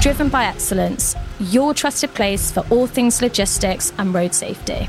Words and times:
driven 0.00 0.28
by 0.28 0.44
excellence, 0.44 1.16
your 1.40 1.74
trusted 1.74 2.14
place 2.14 2.52
for 2.52 2.64
all 2.70 2.86
things 2.86 3.20
logistics 3.20 3.92
and 3.98 4.14
road 4.14 4.32
safety. 4.32 4.88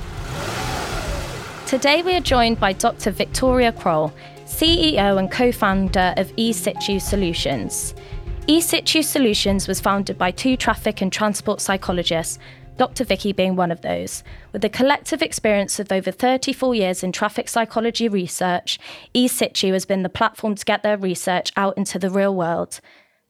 Today 1.66 2.04
we 2.04 2.14
are 2.14 2.22
joined 2.22 2.60
by 2.60 2.74
Dr. 2.74 3.10
Victoria 3.10 3.72
Kroll, 3.72 4.14
CEO 4.46 5.18
and 5.18 5.32
co 5.32 5.52
founder 5.52 6.14
of 6.18 6.28
eSitu 6.36 7.02
Solutions. 7.02 7.96
eSitu 8.48 9.04
Solutions 9.04 9.68
was 9.68 9.80
founded 9.80 10.18
by 10.18 10.30
two 10.30 10.56
traffic 10.56 11.02
and 11.02 11.12
transport 11.12 11.60
psychologists, 11.60 12.38
Dr. 12.78 13.04
Vicky 13.04 13.34
being 13.34 13.56
one 13.56 13.72
of 13.72 13.82
those. 13.82 14.24
With 14.54 14.64
a 14.64 14.70
collective 14.70 15.24
experience 15.24 15.80
of 15.80 15.92
over 15.92 16.12
34 16.12 16.76
years 16.76 17.04
in 17.04 17.12
traffic 17.12 17.50
psychology 17.50 18.08
research, 18.08 18.80
eSitu 19.16 19.74
has 19.74 19.86
been 19.86 20.04
the 20.04 20.10
platform 20.10 20.54
to 20.54 20.66
get 20.66 20.84
their 20.84 20.98
research 20.98 21.52
out 21.58 21.78
into 21.78 21.98
the 21.98 22.12
real 22.12 22.36
world. 22.36 22.80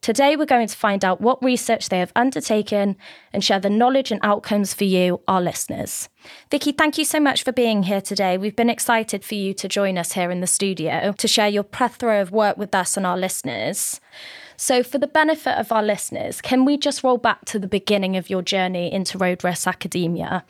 Today, 0.02 0.38
we're 0.38 0.45
going 0.45 0.67
to 0.67 0.77
find 0.77 1.03
out 1.03 1.20
what 1.20 1.44
research 1.44 1.89
they 1.89 1.99
have 1.99 2.13
undertaken 2.16 2.95
and 3.34 3.44
share 3.44 3.59
the 3.59 3.70
knowledge 3.70 4.12
and 4.12 4.21
outcomes 4.23 4.73
for 4.73 4.85
you, 4.85 5.20
our 5.27 5.41
listeners. 5.41 6.07
Vicky, 6.49 6.71
thank 6.71 6.98
you 6.98 7.03
so 7.03 7.20
much 7.20 7.44
for 7.44 7.52
being 7.52 7.84
here 7.84 7.99
today. 7.99 8.38
We've 8.38 8.55
been 8.55 8.70
excited 8.70 9.26
for 9.26 9.35
you 9.35 9.54
to 9.55 9.67
join 9.67 9.98
us 9.98 10.13
here 10.13 10.31
in 10.31 10.40
the 10.40 10.48
studio 10.48 11.13
to 11.17 11.27
share 11.27 11.49
your 11.49 11.63
plethora 11.63 12.21
of 12.21 12.31
work 12.31 12.55
with 12.55 12.73
us 12.73 12.95
and 12.95 13.05
our 13.05 13.17
listeners. 13.17 13.99
So, 14.55 14.84
for 14.84 14.99
the 14.99 15.07
benefit 15.07 15.57
of 15.57 15.71
our 15.71 15.84
listeners, 15.84 16.40
can 16.40 16.63
we 16.63 16.77
just 16.77 17.04
roll 17.04 17.18
back 17.18 17.43
to 17.45 17.59
the 17.59 17.68
beginning 17.68 18.16
of 18.16 18.29
your 18.29 18.41
journey 18.41 18.91
into 18.91 19.18
road 19.18 19.43
risk 19.43 19.68
academia? 19.68 20.45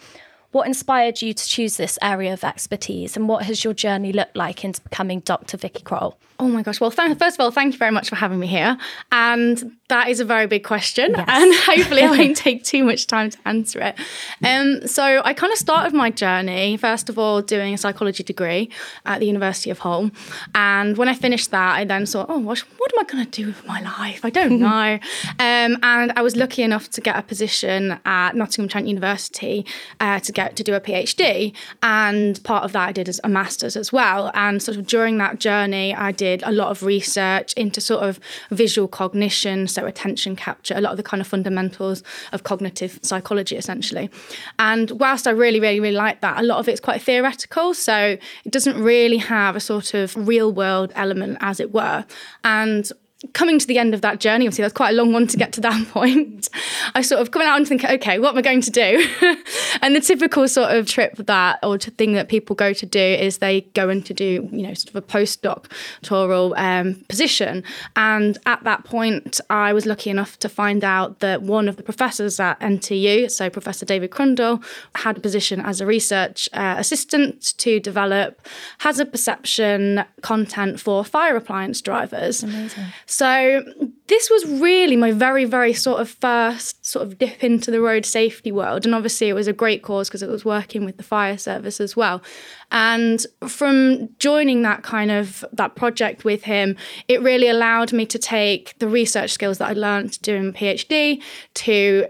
What 0.51 0.65
inspired 0.65 1.21
you 1.21 1.33
to 1.33 1.45
choose 1.45 1.77
this 1.77 1.99
area 2.01 2.33
of 2.33 2.43
expertise, 2.43 3.15
and 3.15 3.27
what 3.27 3.43
has 3.45 3.63
your 3.63 3.73
journey 3.73 4.11
looked 4.11 4.35
like 4.35 4.65
into 4.65 4.81
becoming 4.81 5.19
Dr. 5.19 5.57
Vicky 5.57 5.83
Kroll? 5.83 6.17
Oh 6.41 6.47
my 6.47 6.63
gosh. 6.63 6.79
Well, 6.79 6.89
th- 6.89 7.17
first 7.17 7.35
of 7.35 7.41
all, 7.41 7.51
thank 7.51 7.73
you 7.73 7.77
very 7.77 7.91
much 7.91 8.07
for 8.09 8.15
having 8.15 8.39
me 8.39 8.47
here. 8.47 8.77
And 9.11 9.75
that 9.89 10.07
is 10.07 10.21
a 10.21 10.25
very 10.25 10.47
big 10.47 10.63
question. 10.63 11.11
Yes. 11.11 11.25
And 11.27 11.53
hopefully, 11.65 12.01
I 12.01 12.11
won't 12.11 12.37
take 12.47 12.63
too 12.63 12.83
much 12.85 13.07
time 13.07 13.29
to 13.29 13.37
answer 13.45 13.79
it. 13.81 13.95
Um, 14.43 14.87
so, 14.87 15.21
I 15.25 15.33
kind 15.33 15.51
of 15.51 15.59
started 15.59 15.93
my 15.93 16.09
journey, 16.09 16.77
first 16.77 17.09
of 17.09 17.19
all, 17.19 17.41
doing 17.41 17.73
a 17.73 17.77
psychology 17.77 18.23
degree 18.23 18.69
at 19.05 19.19
the 19.19 19.25
University 19.25 19.69
of 19.69 19.79
Hull. 19.79 20.11
And 20.55 20.97
when 20.97 21.09
I 21.09 21.13
finished 21.13 21.51
that, 21.51 21.75
I 21.75 21.83
then 21.83 22.05
thought, 22.05 22.27
oh, 22.29 22.39
what, 22.39 22.59
what 22.77 22.93
am 22.93 22.99
I 23.05 23.11
going 23.11 23.25
to 23.25 23.31
do 23.31 23.47
with 23.47 23.65
my 23.65 23.81
life? 23.81 24.23
I 24.23 24.29
don't 24.29 24.59
know. 24.61 24.97
um, 25.39 25.77
and 25.83 26.13
I 26.15 26.21
was 26.21 26.37
lucky 26.37 26.63
enough 26.63 26.89
to 26.91 27.01
get 27.01 27.17
a 27.17 27.21
position 27.21 27.99
at 28.05 28.35
Nottingham 28.35 28.69
Trent 28.69 28.87
University 28.87 29.65
uh, 29.99 30.21
to 30.21 30.31
get 30.39 30.55
to 30.55 30.63
do 30.63 30.73
a 30.73 30.81
PhD. 30.81 31.53
And 31.83 32.41
part 32.43 32.63
of 32.63 32.71
that 32.71 32.89
I 32.89 32.91
did 32.91 33.09
as 33.09 33.19
a 33.23 33.29
master's 33.29 33.75
as 33.75 33.91
well. 33.91 34.31
And 34.33 34.63
sort 34.63 34.77
of 34.77 34.87
during 34.87 35.17
that 35.17 35.39
journey, 35.39 35.93
I 35.93 36.11
did 36.11 36.41
a 36.43 36.51
lot 36.51 36.69
of 36.69 36.83
research 36.83 37.53
into 37.53 37.81
sort 37.81 38.03
of 38.07 38.19
visual 38.49 38.87
cognition, 38.87 39.67
so 39.67 39.85
attention 39.85 40.35
capture, 40.35 40.75
a 40.77 40.81
lot 40.81 40.91
of 40.91 40.97
the 40.97 41.03
kind 41.03 41.21
of 41.21 41.27
fundamentals 41.27 42.03
of 42.31 42.43
cognitive 42.43 42.99
psychology, 43.01 43.57
essentially. 43.57 44.09
And 44.57 44.91
whilst 44.91 45.27
I 45.27 45.31
really, 45.31 45.59
really, 45.59 45.81
really 45.81 46.01
like 46.07 46.21
that, 46.21 46.39
a 46.39 46.43
lot 46.43 46.59
of 46.59 46.69
it's 46.69 46.79
quite 46.79 47.01
theoretical. 47.01 47.73
So 47.73 48.17
it 48.45 48.51
doesn't 48.51 48.81
really 48.81 49.17
have 49.17 49.55
a 49.55 49.59
sort 49.59 49.93
of 49.93 50.15
real 50.15 50.51
world 50.51 50.91
element, 50.95 51.37
as 51.41 51.59
it 51.59 51.73
were. 51.73 52.05
And 52.43 52.89
coming 53.33 53.59
to 53.59 53.67
the 53.67 53.77
end 53.77 53.93
of 53.93 54.01
that 54.01 54.19
journey, 54.19 54.45
obviously 54.45 54.61
that's 54.61 54.73
quite 54.73 54.91
a 54.91 54.95
long 54.95 55.11
one 55.11 55.27
to 55.27 55.37
get 55.37 55.51
to 55.53 55.61
that 55.61 55.87
point. 55.91 56.49
I 56.95 57.01
sort 57.01 57.21
of 57.21 57.31
coming 57.31 57.47
out 57.47 57.57
and 57.57 57.67
think, 57.67 57.83
okay, 57.83 58.17
what 58.19 58.29
am 58.29 58.37
I 58.37 58.41
going 58.41 58.61
to 58.61 58.71
do? 58.71 59.07
and 59.81 59.95
the 59.95 59.99
typical 59.99 60.47
sort 60.47 60.75
of 60.75 60.87
trip 60.87 61.15
that 61.17 61.59
or 61.61 61.77
thing 61.77 62.13
that 62.13 62.29
people 62.29 62.55
go 62.55 62.71
to 62.71 62.85
do 62.85 62.99
is 62.99 63.39
they 63.39 63.61
go 63.73 63.89
in 63.89 64.03
to 64.03 64.13
do, 64.13 64.47
you 64.51 64.63
know, 64.63 64.73
sort 64.73 64.89
of 64.89 64.95
a 64.95 65.01
postdoctoral 65.01 66.57
um, 66.57 66.95
position. 67.09 67.63
And 67.95 68.37
at 68.45 68.63
that 68.63 68.85
point, 68.85 69.41
I 69.49 69.73
was 69.73 69.85
lucky 69.85 70.09
enough 70.09 70.39
to 70.39 70.49
find 70.49 70.83
out 70.83 71.19
that 71.19 71.41
one 71.41 71.67
of 71.67 71.75
the 71.75 71.83
professors 71.83 72.39
at 72.39 72.59
NTU, 72.61 73.29
so 73.31 73.49
Professor 73.49 73.85
David 73.85 74.11
Crundall, 74.11 74.63
had 74.95 75.17
a 75.17 75.19
position 75.19 75.59
as 75.59 75.81
a 75.81 75.85
research 75.85 76.47
uh, 76.53 76.75
assistant 76.77 77.57
to 77.57 77.79
develop 77.79 78.45
hazard 78.79 79.11
perception 79.11 80.05
content 80.21 80.79
for 80.79 81.03
fire 81.03 81.35
appliance 81.35 81.81
drivers. 81.81 82.43
Amazing. 82.43 82.85
So 83.11 83.63
this 84.05 84.29
was 84.29 84.45
really 84.45 84.95
my 84.95 85.11
very, 85.11 85.43
very 85.43 85.73
sort 85.73 85.99
of 85.99 86.11
first 86.11 86.85
sort 86.85 87.07
of 87.07 87.17
dip 87.17 87.43
into 87.43 87.71
the 87.71 87.81
road 87.81 88.05
safety 88.05 88.51
world. 88.51 88.85
And 88.85 88.93
obviously 88.93 89.29
it 89.29 89.33
was 89.33 89.47
a 89.47 89.53
great 89.53 89.81
cause 89.81 90.07
because 90.07 90.21
it 90.21 90.29
was 90.29 90.45
working 90.45 90.85
with 90.85 90.97
the 90.97 91.03
fire 91.03 91.39
service 91.39 91.81
as 91.81 91.95
well. 91.95 92.21
And 92.69 93.25
from 93.47 94.09
joining 94.19 94.61
that 94.61 94.83
kind 94.83 95.09
of 95.09 95.43
that 95.53 95.75
project 95.75 96.23
with 96.23 96.43
him, 96.43 96.77
it 97.07 97.19
really 97.23 97.49
allowed 97.49 97.93
me 97.93 98.05
to 98.05 98.19
take 98.19 98.77
the 98.77 98.87
research 98.87 99.31
skills 99.31 99.57
that 99.57 99.69
I 99.69 99.73
learned 99.73 100.21
doing 100.21 100.53
PhD 100.53 101.23
to 101.55 102.05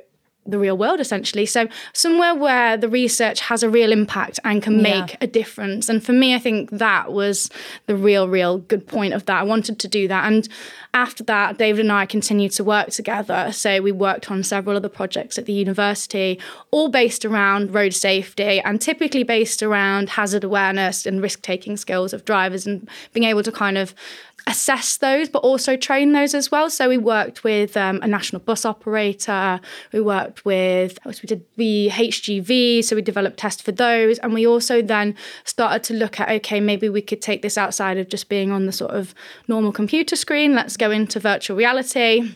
the 0.51 0.59
real 0.59 0.77
world 0.77 0.99
essentially. 0.99 1.45
So 1.45 1.67
somewhere 1.93 2.35
where 2.35 2.77
the 2.77 2.89
research 2.89 3.41
has 3.41 3.63
a 3.63 3.69
real 3.69 3.91
impact 3.91 4.39
and 4.43 4.61
can 4.61 4.81
make 4.81 5.11
yeah. 5.11 5.17
a 5.21 5.27
difference. 5.27 5.89
And 5.89 6.03
for 6.03 6.13
me 6.13 6.35
i 6.35 6.39
think 6.39 6.69
that 6.71 7.11
was 7.11 7.49
the 7.87 7.95
real 7.95 8.27
real 8.27 8.59
good 8.59 8.87
point 8.87 9.13
of 9.13 9.25
that. 9.25 9.39
I 9.39 9.43
wanted 9.43 9.79
to 9.79 9.87
do 9.87 10.07
that. 10.07 10.25
And 10.25 10.47
after 10.93 11.23
that 11.25 11.57
david 11.59 11.81
and 11.81 11.91
i 11.91 12.05
continued 12.05 12.51
to 12.51 12.63
work 12.63 12.89
together. 12.89 13.51
So 13.51 13.81
we 13.81 13.91
worked 13.91 14.31
on 14.31 14.43
several 14.43 14.75
other 14.75 14.89
projects 14.89 15.37
at 15.37 15.45
the 15.45 15.53
university 15.53 16.39
all 16.71 16.89
based 16.89 17.25
around 17.25 17.73
road 17.73 17.93
safety 17.93 18.59
and 18.61 18.81
typically 18.81 19.23
based 19.23 19.61
around 19.63 20.09
hazard 20.09 20.43
awareness 20.43 21.05
and 21.05 21.21
risk 21.21 21.41
taking 21.41 21.77
skills 21.77 22.13
of 22.13 22.25
drivers 22.25 22.65
and 22.65 22.89
being 23.13 23.25
able 23.25 23.43
to 23.43 23.51
kind 23.51 23.77
of 23.77 23.93
assess 24.49 24.97
those, 24.97 25.29
but 25.29 25.39
also 25.39 25.77
train 25.77 26.11
those 26.11 26.33
as 26.33 26.51
well. 26.51 26.69
So 26.69 26.89
we 26.89 26.97
worked 26.97 27.43
with 27.43 27.77
um, 27.77 27.99
a 28.01 28.07
national 28.07 28.41
bus 28.41 28.65
operator. 28.65 29.61
We 29.93 30.01
worked 30.01 30.43
with, 30.43 30.97
we 31.05 31.13
did 31.13 31.45
the 31.55 31.89
HGV. 31.91 32.83
So 32.83 32.95
we 32.95 33.03
developed 33.03 33.37
tests 33.37 33.61
for 33.61 33.71
those. 33.71 34.17
And 34.19 34.33
we 34.33 34.47
also 34.47 34.81
then 34.81 35.15
started 35.45 35.83
to 35.83 35.93
look 35.93 36.19
at, 36.19 36.29
okay, 36.29 36.59
maybe 36.59 36.89
we 36.89 37.01
could 37.01 37.21
take 37.21 37.43
this 37.43 37.57
outside 37.57 37.97
of 37.97 38.09
just 38.09 38.27
being 38.27 38.51
on 38.51 38.65
the 38.65 38.71
sort 38.71 38.91
of 38.91 39.13
normal 39.47 39.71
computer 39.71 40.15
screen. 40.15 40.55
Let's 40.55 40.75
go 40.75 40.89
into 40.89 41.19
virtual 41.19 41.55
reality 41.55 42.35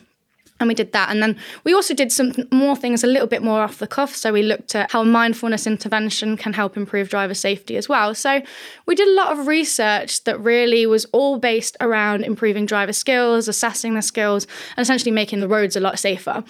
and 0.60 0.68
we 0.68 0.74
did 0.74 0.92
that. 0.92 1.10
And 1.10 1.22
then 1.22 1.36
we 1.64 1.74
also 1.74 1.94
did 1.94 2.12
some 2.12 2.32
more 2.52 2.76
things 2.76 3.02
a 3.02 3.08
little 3.08 3.26
bit 3.26 3.42
more 3.42 3.60
off 3.60 3.78
the 3.78 3.88
cuff. 3.88 4.14
So 4.14 4.32
we 4.32 4.42
looked 4.42 4.74
at 4.74 4.92
how 4.92 5.02
mindfulness 5.02 5.66
intervention 5.66 6.36
can 6.36 6.52
help 6.52 6.76
improve 6.76 7.08
driver 7.08 7.34
safety 7.34 7.76
as 7.76 7.88
well. 7.88 8.14
So 8.14 8.40
we 8.86 8.94
did 8.94 9.08
a 9.08 9.14
lot 9.14 9.36
of 9.36 9.48
research 9.48 10.22
that 10.24 10.38
really 10.38 10.86
was 10.86 11.06
all 11.06 11.38
based 11.38 11.76
around 11.80 12.22
improving 12.22 12.66
driver 12.66 12.92
skills, 12.92 13.48
assessing 13.48 13.94
the 13.94 14.02
skills, 14.02 14.46
and 14.76 14.82
essentially 14.82 15.10
making 15.10 15.40
the 15.40 15.48
roads 15.48 15.74
a 15.74 15.80
lot 15.80 15.98
safer. 15.98 16.44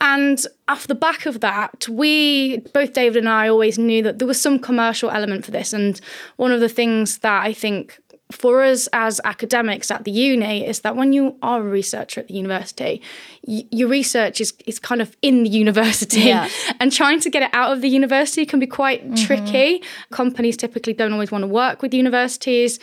And 0.00 0.44
off 0.66 0.88
the 0.88 0.96
back 0.96 1.26
of 1.26 1.40
that, 1.40 1.86
we, 1.88 2.56
both 2.74 2.92
David 2.92 3.18
and 3.18 3.28
I, 3.28 3.48
always 3.48 3.78
knew 3.78 4.02
that 4.02 4.18
there 4.18 4.26
was 4.26 4.40
some 4.40 4.58
commercial 4.58 5.10
element 5.10 5.44
for 5.44 5.52
this. 5.52 5.72
And 5.72 6.00
one 6.38 6.50
of 6.50 6.58
the 6.58 6.68
things 6.68 7.18
that 7.18 7.44
I 7.44 7.52
think 7.52 8.00
for 8.32 8.62
us 8.62 8.88
as 8.92 9.20
academics 9.24 9.90
at 9.90 10.04
the 10.04 10.10
uni 10.10 10.66
is 10.66 10.80
that 10.80 10.96
when 10.96 11.12
you 11.12 11.36
are 11.42 11.60
a 11.60 11.64
researcher 11.64 12.20
at 12.20 12.28
the 12.28 12.34
university, 12.34 13.00
y- 13.46 13.64
your 13.70 13.88
research 13.88 14.40
is, 14.40 14.54
is 14.66 14.78
kind 14.78 15.02
of 15.02 15.16
in 15.22 15.44
the 15.44 15.50
university 15.50 16.22
yeah. 16.22 16.48
and 16.80 16.92
trying 16.92 17.20
to 17.20 17.30
get 17.30 17.42
it 17.42 17.50
out 17.52 17.72
of 17.72 17.80
the 17.80 17.88
university 17.88 18.46
can 18.46 18.58
be 18.58 18.66
quite 18.66 19.04
mm-hmm. 19.04 19.14
tricky. 19.26 19.82
Companies 20.10 20.56
typically 20.56 20.92
don't 20.92 21.12
always 21.12 21.30
want 21.30 21.42
to 21.42 21.48
work 21.48 21.82
with 21.82 21.94
universities 21.94 22.78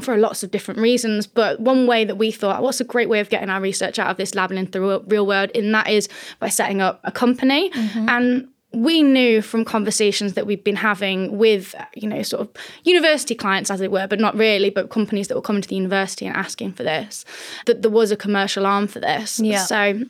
for 0.00 0.16
lots 0.16 0.42
of 0.42 0.50
different 0.50 0.80
reasons. 0.80 1.26
But 1.26 1.60
one 1.60 1.86
way 1.86 2.04
that 2.04 2.16
we 2.16 2.30
thought, 2.30 2.62
what's 2.62 2.80
a 2.80 2.84
great 2.84 3.08
way 3.08 3.20
of 3.20 3.28
getting 3.28 3.50
our 3.50 3.60
research 3.60 3.98
out 3.98 4.08
of 4.08 4.16
this 4.16 4.34
lab 4.34 4.50
and 4.50 4.58
into 4.58 4.78
the 4.78 5.00
real 5.06 5.26
world, 5.26 5.50
and 5.54 5.74
that 5.74 5.88
is 5.88 6.08
by 6.38 6.48
setting 6.48 6.80
up 6.80 7.00
a 7.04 7.12
company. 7.12 7.70
Mm-hmm. 7.70 8.08
And 8.08 8.48
we 8.72 9.02
knew 9.02 9.42
from 9.42 9.64
conversations 9.64 10.34
that 10.34 10.46
we've 10.46 10.62
been 10.62 10.76
having 10.76 11.36
with, 11.38 11.74
you 11.94 12.08
know, 12.08 12.22
sort 12.22 12.42
of 12.42 12.50
university 12.84 13.34
clients, 13.34 13.70
as 13.70 13.80
it 13.80 13.90
were, 13.90 14.06
but 14.06 14.20
not 14.20 14.36
really, 14.36 14.70
but 14.70 14.90
companies 14.90 15.28
that 15.28 15.34
were 15.34 15.42
coming 15.42 15.60
to 15.60 15.68
the 15.68 15.74
university 15.74 16.26
and 16.26 16.36
asking 16.36 16.72
for 16.72 16.84
this, 16.84 17.24
that 17.66 17.82
there 17.82 17.90
was 17.90 18.12
a 18.12 18.16
commercial 18.16 18.66
arm 18.66 18.86
for 18.86 19.00
this. 19.00 19.40
Yeah. 19.40 19.64
So 19.64 20.04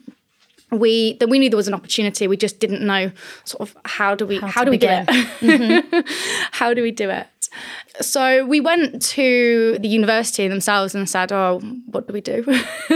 we 0.70 1.14
that 1.14 1.28
we 1.28 1.38
knew 1.38 1.48
there 1.48 1.56
was 1.56 1.68
an 1.68 1.74
opportunity. 1.74 2.28
We 2.28 2.36
just 2.36 2.60
didn't 2.60 2.82
know 2.82 3.10
sort 3.44 3.62
of 3.62 3.76
how 3.84 4.14
do 4.14 4.26
we 4.26 4.38
how, 4.38 4.48
how 4.48 4.64
do 4.64 4.70
we 4.70 4.78
do 4.78 4.88
it? 4.88 5.08
Mm-hmm. 5.40 6.00
how 6.52 6.74
do 6.74 6.82
we 6.82 6.90
do 6.90 7.08
it? 7.08 7.26
So 8.00 8.46
we 8.46 8.60
went 8.60 9.02
to 9.02 9.78
the 9.78 9.88
university 9.88 10.48
themselves 10.48 10.94
and 10.94 11.08
said, 11.08 11.32
"Oh, 11.32 11.60
what 11.86 12.06
do 12.06 12.12
we 12.12 12.20
do?" 12.20 12.44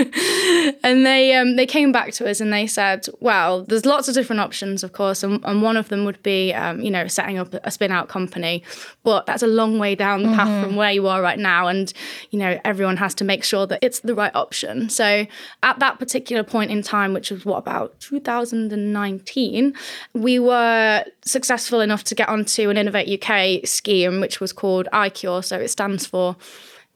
and 0.83 1.05
they 1.05 1.35
um, 1.35 1.57
they 1.57 1.67
came 1.67 1.93
back 1.93 2.13
to 2.15 2.29
us 2.29 2.41
and 2.41 2.53
they 2.53 2.67
said, 2.67 3.07
"Well, 3.21 3.65
there's 3.65 3.85
lots 3.85 4.09
of 4.09 4.15
different 4.15 4.41
options, 4.41 4.83
of 4.83 4.93
course, 4.93 5.23
and, 5.23 5.45
and 5.45 5.63
one 5.63 5.77
of 5.77 5.89
them 5.89 6.05
would 6.05 6.23
be, 6.23 6.55
um, 6.55 6.81
you 6.81 6.91
know, 6.91 7.07
setting 7.07 7.39
up 7.39 7.53
a 7.53 7.71
spin 7.71 7.93
out 7.93 8.09
company, 8.09 8.63
but 9.03 9.27
that's 9.27 9.43
a 9.43 9.47
long 9.47 9.79
way 9.79 9.95
down 9.95 10.23
the 10.23 10.31
path 10.31 10.49
mm-hmm. 10.49 10.63
from 10.63 10.77
where 10.77 10.93
you 10.93 11.07
are 11.07 11.21
right 11.21 11.39
now, 11.39 11.69
and 11.69 11.93
you 12.31 12.39
know, 12.39 12.59
everyone 12.65 12.97
has 12.97 13.15
to 13.17 13.25
make 13.25 13.45
sure 13.45 13.67
that 13.67 13.79
it's 13.83 14.01
the 14.01 14.15
right 14.15 14.35
option." 14.35 14.89
So 14.89 15.27
at 15.63 15.79
that 15.81 15.99
particular 15.99 16.43
point 16.43 16.71
in 16.71 16.83
time, 16.83 17.13
which 17.13 17.31
was 17.31 17.45
what 17.45 17.59
about 17.59 18.01
2019, 18.01 19.75
we 20.15 20.39
were 20.39 21.05
successful 21.25 21.81
enough 21.81 22.05
to 22.05 22.15
get 22.15 22.29
onto 22.29 22.71
an 22.71 22.77
Innovate 22.77 23.23
UK 23.23 23.67
scheme, 23.67 24.21
which 24.21 24.41
was 24.41 24.53
called 24.53 24.89
iCure. 24.93 25.45
So 25.45 25.59
it 25.59 25.69
stands 25.69 26.07
for 26.07 26.37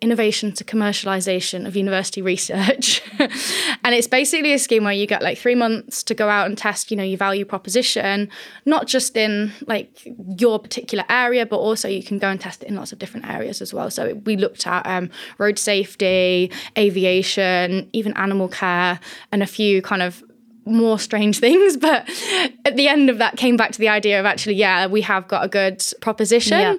innovation 0.01 0.53
to 0.53 0.63
commercialization 0.63 1.67
of 1.67 1.75
university 1.75 2.23
research. 2.23 3.03
and 3.19 3.95
it's 3.95 4.07
basically 4.07 4.53
a 4.53 4.59
scheme 4.59 4.85
where 4.85 4.93
you 4.93 5.07
get 5.07 5.23
like 5.23 5.37
three 5.37 5.57
months 5.57 6.05
to 6.05 6.15
go 6.15 6.29
out 6.29 6.47
and 6.47 6.57
test, 6.57 6.91
you 6.91 6.97
know, 6.97 7.03
your 7.03 7.19
value 7.19 7.45
proposition, 7.45 8.29
not 8.65 8.87
just 8.87 9.17
in 9.17 9.53
like 9.67 9.91
your 10.39 10.61
particular 10.61 11.05
area, 11.09 11.45
but 11.45 11.57
also 11.57 11.89
you 11.89 12.03
can 12.03 12.19
go 12.19 12.29
and 12.29 12.41
test 12.41 12.63
it 12.63 12.69
in 12.69 12.77
lots 12.77 12.93
of 12.93 12.99
different 13.01 13.29
areas 13.29 13.61
as 13.61 13.75
well. 13.75 13.91
So 13.91 14.15
we 14.25 14.37
looked 14.37 14.69
at 14.69 14.87
um, 14.87 15.11
road 15.39 15.59
safety, 15.59 16.53
aviation, 16.77 17.91
even 17.93 18.17
animal 18.17 18.49
care, 18.49 19.01
and 19.33 19.43
a 19.43 19.47
few 19.47 19.83
kind 19.83 20.03
of 20.03 20.23
more 20.69 20.99
strange 20.99 21.39
things. 21.41 21.77
But 21.77 22.09
at 22.65 22.77
the 22.77 22.89
end 22.89 23.11
of 23.11 23.19
that, 23.19 23.37
came 23.37 23.57
back 23.57 23.73
to 23.73 23.79
the 23.79 23.89
idea 23.89 24.21
of 24.21 24.27
actually, 24.27 24.55
yeah, 24.55 24.87
we 24.87 25.03
have 25.03 25.29
got 25.29 25.45
a 25.45 25.49
good 25.49 25.83
proposition. 26.01 26.59
Yeah. 26.59 26.77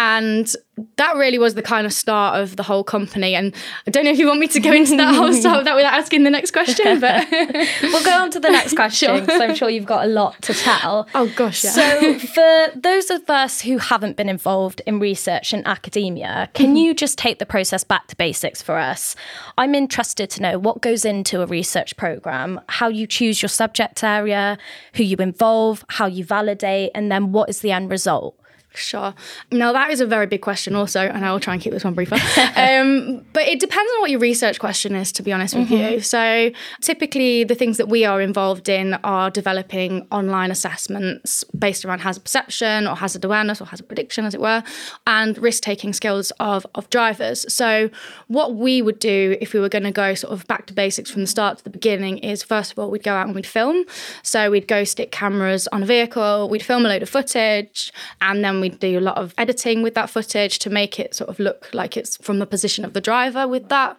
And 0.00 0.50
that 0.96 1.16
really 1.16 1.36
was 1.36 1.56
the 1.56 1.62
kind 1.62 1.86
of 1.86 1.92
start 1.92 2.40
of 2.40 2.56
the 2.56 2.62
whole 2.62 2.82
company. 2.82 3.34
And 3.34 3.54
I 3.86 3.90
don't 3.90 4.04
know 4.04 4.10
if 4.10 4.18
you 4.18 4.26
want 4.26 4.40
me 4.40 4.46
to 4.46 4.58
go 4.58 4.72
into 4.72 4.96
that 4.96 5.14
whole 5.14 5.30
start 5.34 5.58
of 5.58 5.64
that 5.66 5.76
without 5.76 5.92
asking 5.92 6.22
the 6.22 6.30
next 6.30 6.52
question, 6.52 7.00
but 7.00 7.28
we'll 7.82 8.02
go 8.02 8.22
on 8.22 8.30
to 8.30 8.40
the 8.40 8.48
next 8.50 8.74
question 8.74 9.20
because 9.20 9.36
sure. 9.36 9.42
I'm 9.42 9.54
sure 9.54 9.68
you've 9.68 9.84
got 9.84 10.06
a 10.06 10.08
lot 10.08 10.40
to 10.40 10.54
tell. 10.54 11.06
Oh 11.14 11.30
gosh, 11.36 11.64
yeah. 11.64 11.70
So 11.72 12.18
for 12.18 12.68
those 12.74 13.10
of 13.10 13.28
us 13.28 13.60
who 13.60 13.76
haven't 13.76 14.16
been 14.16 14.30
involved 14.30 14.80
in 14.86 15.00
research 15.00 15.52
and 15.52 15.66
academia, 15.66 16.48
can 16.54 16.68
mm-hmm. 16.68 16.76
you 16.76 16.94
just 16.94 17.18
take 17.18 17.38
the 17.38 17.44
process 17.44 17.84
back 17.84 18.06
to 18.06 18.16
basics 18.16 18.62
for 18.62 18.78
us? 18.78 19.14
I'm 19.58 19.74
interested 19.74 20.30
to 20.30 20.40
know 20.40 20.58
what 20.58 20.80
goes 20.80 21.04
into 21.04 21.42
a 21.42 21.46
research 21.46 21.94
program, 21.98 22.58
how 22.70 22.88
you 22.88 23.06
choose 23.06 23.42
your 23.42 23.50
subject 23.50 24.02
area, 24.02 24.56
who 24.94 25.04
you 25.04 25.18
involve, 25.18 25.84
how 25.90 26.06
you 26.06 26.24
validate, 26.24 26.92
and 26.94 27.12
then 27.12 27.32
what 27.32 27.50
is 27.50 27.60
the 27.60 27.72
end 27.72 27.90
result? 27.90 28.39
Sure. 28.72 29.14
Now, 29.50 29.72
that 29.72 29.90
is 29.90 30.00
a 30.00 30.06
very 30.06 30.26
big 30.26 30.42
question, 30.42 30.76
also, 30.76 31.00
and 31.00 31.24
I 31.24 31.32
will 31.32 31.40
try 31.40 31.54
and 31.54 31.62
keep 31.62 31.72
this 31.72 31.82
one 31.82 31.94
briefer. 31.94 32.14
um, 32.56 33.24
but 33.32 33.42
it 33.48 33.58
depends 33.58 33.92
on 33.96 34.00
what 34.00 34.10
your 34.10 34.20
research 34.20 34.60
question 34.60 34.94
is, 34.94 35.10
to 35.12 35.24
be 35.24 35.32
honest 35.32 35.56
with 35.56 35.68
mm-hmm. 35.68 35.94
you. 35.94 36.00
So, 36.00 36.52
typically, 36.80 37.42
the 37.42 37.56
things 37.56 37.78
that 37.78 37.88
we 37.88 38.04
are 38.04 38.20
involved 38.20 38.68
in 38.68 38.94
are 39.02 39.28
developing 39.28 40.06
online 40.12 40.52
assessments 40.52 41.42
based 41.58 41.84
around 41.84 42.00
hazard 42.00 42.22
perception 42.22 42.86
or 42.86 42.94
hazard 42.94 43.24
awareness 43.24 43.60
or 43.60 43.64
hazard 43.64 43.88
prediction, 43.88 44.24
as 44.24 44.34
it 44.34 44.40
were, 44.40 44.62
and 45.04 45.36
risk 45.38 45.64
taking 45.64 45.92
skills 45.92 46.30
of, 46.38 46.64
of 46.76 46.88
drivers. 46.90 47.52
So, 47.52 47.90
what 48.28 48.54
we 48.54 48.82
would 48.82 49.00
do 49.00 49.36
if 49.40 49.52
we 49.52 49.58
were 49.58 49.68
going 49.68 49.84
to 49.84 49.90
go 49.90 50.14
sort 50.14 50.32
of 50.32 50.46
back 50.46 50.66
to 50.66 50.74
basics 50.74 51.10
from 51.10 51.22
the 51.22 51.28
start 51.28 51.58
to 51.58 51.64
the 51.64 51.70
beginning 51.70 52.18
is 52.18 52.44
first 52.44 52.70
of 52.70 52.78
all, 52.78 52.88
we'd 52.88 53.02
go 53.02 53.14
out 53.14 53.26
and 53.26 53.34
we'd 53.34 53.46
film. 53.46 53.84
So, 54.22 54.48
we'd 54.48 54.68
go 54.68 54.84
stick 54.84 55.10
cameras 55.10 55.66
on 55.68 55.82
a 55.82 55.86
vehicle, 55.86 56.48
we'd 56.48 56.62
film 56.62 56.86
a 56.86 56.88
load 56.88 57.02
of 57.02 57.08
footage, 57.08 57.92
and 58.20 58.44
then 58.44 58.59
we 58.60 58.68
do 58.68 58.98
a 58.98 59.00
lot 59.00 59.16
of 59.16 59.34
editing 59.38 59.82
with 59.82 59.94
that 59.94 60.10
footage 60.10 60.58
to 60.60 60.70
make 60.70 60.98
it 60.98 61.14
sort 61.14 61.30
of 61.30 61.38
look 61.38 61.68
like 61.72 61.96
it's 61.96 62.16
from 62.18 62.38
the 62.38 62.46
position 62.46 62.84
of 62.84 62.92
the 62.92 63.00
driver 63.00 63.46
with 63.48 63.68
that. 63.68 63.98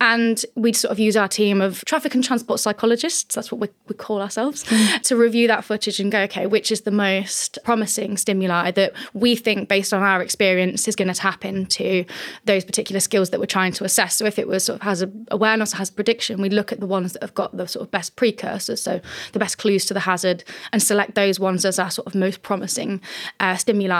And 0.00 0.44
we'd 0.54 0.76
sort 0.76 0.92
of 0.92 0.98
use 1.00 1.16
our 1.16 1.26
team 1.26 1.60
of 1.60 1.84
traffic 1.84 2.14
and 2.14 2.22
transport 2.22 2.60
psychologists, 2.60 3.34
that's 3.34 3.50
what 3.50 3.60
we, 3.60 3.68
we 3.88 3.96
call 3.96 4.22
ourselves, 4.22 4.62
mm. 4.64 5.02
to 5.02 5.16
review 5.16 5.48
that 5.48 5.64
footage 5.64 5.98
and 5.98 6.12
go, 6.12 6.20
okay, 6.20 6.46
which 6.46 6.70
is 6.70 6.82
the 6.82 6.92
most 6.92 7.58
promising 7.64 8.16
stimuli 8.16 8.70
that 8.70 8.92
we 9.12 9.34
think, 9.34 9.68
based 9.68 9.92
on 9.92 10.02
our 10.02 10.22
experience, 10.22 10.86
is 10.86 10.94
going 10.94 11.08
to 11.08 11.14
tap 11.14 11.44
into 11.44 12.04
those 12.44 12.64
particular 12.64 13.00
skills 13.00 13.30
that 13.30 13.40
we're 13.40 13.46
trying 13.46 13.72
to 13.72 13.84
assess. 13.84 14.16
So 14.16 14.24
if 14.24 14.38
it 14.38 14.46
was 14.46 14.64
sort 14.64 14.76
of 14.76 14.82
has 14.82 15.04
awareness 15.32 15.72
has 15.72 15.90
prediction, 15.90 16.40
we 16.40 16.48
look 16.48 16.70
at 16.70 16.78
the 16.78 16.86
ones 16.86 17.12
that 17.14 17.22
have 17.22 17.34
got 17.34 17.56
the 17.56 17.66
sort 17.66 17.82
of 17.84 17.90
best 17.90 18.14
precursors, 18.14 18.80
so 18.80 19.00
the 19.32 19.38
best 19.40 19.58
clues 19.58 19.84
to 19.86 19.94
the 19.94 20.00
hazard, 20.00 20.44
and 20.72 20.80
select 20.80 21.16
those 21.16 21.40
ones 21.40 21.64
as 21.64 21.78
our 21.80 21.90
sort 21.90 22.06
of 22.06 22.14
most 22.14 22.42
promising 22.42 23.00
uh, 23.40 23.56
stimuli. 23.56 23.97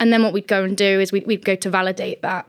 And 0.00 0.12
then 0.12 0.22
what 0.22 0.32
we'd 0.32 0.48
go 0.48 0.64
and 0.64 0.76
do 0.76 1.00
is 1.00 1.12
we'd, 1.12 1.26
we'd 1.26 1.44
go 1.44 1.54
to 1.56 1.70
validate 1.70 2.22
that. 2.22 2.46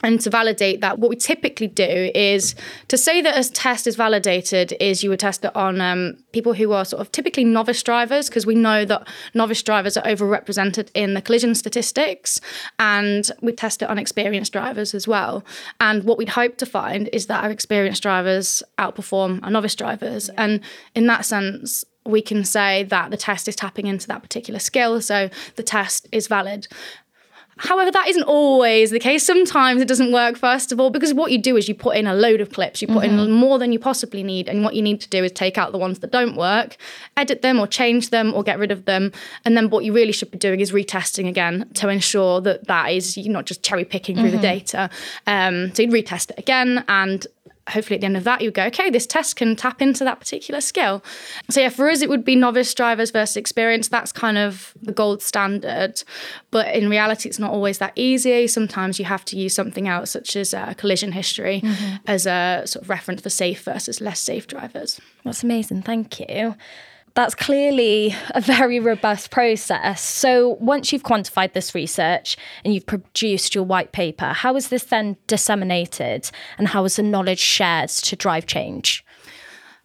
And 0.00 0.20
to 0.20 0.30
validate 0.30 0.80
that, 0.80 1.00
what 1.00 1.10
we 1.10 1.16
typically 1.16 1.66
do 1.66 2.12
is 2.14 2.54
to 2.86 2.96
say 2.96 3.20
that 3.20 3.36
a 3.36 3.50
test 3.50 3.84
is 3.88 3.96
validated 3.96 4.72
is 4.78 5.02
you 5.02 5.10
would 5.10 5.18
test 5.18 5.44
it 5.44 5.54
on 5.56 5.80
um, 5.80 6.16
people 6.32 6.54
who 6.54 6.72
are 6.72 6.84
sort 6.84 7.00
of 7.00 7.10
typically 7.10 7.42
novice 7.42 7.82
drivers 7.82 8.28
because 8.28 8.46
we 8.46 8.54
know 8.54 8.84
that 8.84 9.08
novice 9.34 9.60
drivers 9.60 9.96
are 9.96 10.04
overrepresented 10.04 10.88
in 10.94 11.14
the 11.14 11.20
collision 11.20 11.52
statistics, 11.52 12.40
and 12.78 13.32
we 13.42 13.50
test 13.52 13.82
it 13.82 13.90
on 13.90 13.98
experienced 13.98 14.52
drivers 14.52 14.94
as 14.94 15.08
well. 15.08 15.44
And 15.80 16.04
what 16.04 16.16
we'd 16.16 16.28
hope 16.28 16.58
to 16.58 16.66
find 16.66 17.08
is 17.12 17.26
that 17.26 17.42
our 17.42 17.50
experienced 17.50 18.04
drivers 18.04 18.62
outperform 18.78 19.42
our 19.42 19.50
novice 19.50 19.74
drivers, 19.74 20.28
and 20.28 20.60
in 20.94 21.08
that 21.08 21.24
sense, 21.24 21.84
we 22.08 22.22
can 22.22 22.44
say 22.44 22.84
that 22.84 23.10
the 23.10 23.16
test 23.16 23.48
is 23.48 23.56
tapping 23.56 23.86
into 23.86 24.06
that 24.08 24.22
particular 24.22 24.58
skill, 24.58 25.00
so 25.00 25.30
the 25.56 25.62
test 25.62 26.08
is 26.12 26.26
valid. 26.26 26.68
However, 27.58 27.90
that 27.90 28.06
isn't 28.06 28.22
always 28.22 28.90
the 28.90 29.00
case. 29.00 29.26
Sometimes 29.26 29.82
it 29.82 29.88
doesn't 29.88 30.12
work, 30.12 30.36
first 30.36 30.70
of 30.70 30.78
all, 30.78 30.90
because 30.90 31.12
what 31.12 31.32
you 31.32 31.38
do 31.38 31.56
is 31.56 31.68
you 31.68 31.74
put 31.74 31.96
in 31.96 32.06
a 32.06 32.14
load 32.14 32.40
of 32.40 32.52
clips, 32.52 32.80
you 32.80 32.86
put 32.86 33.04
mm-hmm. 33.04 33.18
in 33.18 33.32
more 33.32 33.58
than 33.58 33.72
you 33.72 33.80
possibly 33.80 34.22
need. 34.22 34.48
And 34.48 34.62
what 34.62 34.76
you 34.76 34.82
need 34.82 35.00
to 35.00 35.08
do 35.08 35.24
is 35.24 35.32
take 35.32 35.58
out 35.58 35.72
the 35.72 35.78
ones 35.78 35.98
that 35.98 36.12
don't 36.12 36.36
work, 36.36 36.76
edit 37.16 37.42
them 37.42 37.58
or 37.58 37.66
change 37.66 38.10
them 38.10 38.32
or 38.32 38.44
get 38.44 38.60
rid 38.60 38.70
of 38.70 38.84
them. 38.84 39.10
And 39.44 39.56
then 39.56 39.70
what 39.70 39.84
you 39.84 39.92
really 39.92 40.12
should 40.12 40.30
be 40.30 40.38
doing 40.38 40.60
is 40.60 40.70
retesting 40.70 41.28
again 41.28 41.68
to 41.74 41.88
ensure 41.88 42.40
that 42.42 42.68
that 42.68 42.92
is 42.92 43.18
you're 43.18 43.32
not 43.32 43.46
just 43.46 43.64
cherry 43.64 43.84
picking 43.84 44.14
through 44.14 44.26
mm-hmm. 44.26 44.36
the 44.36 44.42
data. 44.42 44.90
Um, 45.26 45.74
so 45.74 45.82
you'd 45.82 45.90
retest 45.90 46.30
it 46.30 46.38
again 46.38 46.84
and 46.86 47.26
hopefully 47.70 47.96
at 47.96 48.00
the 48.00 48.06
end 48.06 48.16
of 48.16 48.24
that 48.24 48.40
you 48.40 48.50
go 48.50 48.64
okay 48.64 48.90
this 48.90 49.06
test 49.06 49.36
can 49.36 49.56
tap 49.56 49.80
into 49.82 50.04
that 50.04 50.18
particular 50.18 50.60
skill. 50.60 51.02
So 51.50 51.60
yeah 51.60 51.68
for 51.68 51.88
us 51.88 52.02
it 52.02 52.08
would 52.08 52.24
be 52.24 52.36
novice 52.36 52.72
drivers 52.74 53.10
versus 53.10 53.36
experience 53.36 53.88
that's 53.88 54.12
kind 54.12 54.38
of 54.38 54.74
the 54.80 54.92
gold 54.92 55.22
standard. 55.22 56.02
But 56.50 56.74
in 56.74 56.88
reality 56.88 57.28
it's 57.28 57.38
not 57.38 57.52
always 57.52 57.78
that 57.78 57.92
easy. 57.96 58.46
Sometimes 58.46 58.98
you 58.98 59.04
have 59.04 59.24
to 59.26 59.36
use 59.36 59.54
something 59.54 59.88
else 59.88 60.10
such 60.10 60.36
as 60.36 60.54
a 60.54 60.74
collision 60.76 61.12
history 61.12 61.60
mm-hmm. 61.62 61.96
as 62.06 62.26
a 62.26 62.62
sort 62.66 62.84
of 62.84 62.90
reference 62.90 63.22
for 63.22 63.30
safe 63.30 63.62
versus 63.62 64.00
less 64.00 64.20
safe 64.20 64.46
drivers. 64.46 65.00
That's 65.24 65.42
amazing. 65.42 65.82
Thank 65.82 66.20
you 66.20 66.54
that's 67.18 67.34
clearly 67.34 68.14
a 68.36 68.40
very 68.40 68.78
robust 68.78 69.32
process. 69.32 70.00
So, 70.00 70.50
once 70.60 70.92
you've 70.92 71.02
quantified 71.02 71.52
this 71.52 71.74
research 71.74 72.36
and 72.64 72.72
you've 72.72 72.86
produced 72.86 73.56
your 73.56 73.64
white 73.64 73.90
paper, 73.90 74.26
how 74.26 74.54
is 74.54 74.68
this 74.68 74.84
then 74.84 75.16
disseminated 75.26 76.30
and 76.58 76.68
how 76.68 76.84
is 76.84 76.94
the 76.94 77.02
knowledge 77.02 77.40
shared 77.40 77.88
to 77.88 78.14
drive 78.14 78.46
change? 78.46 79.04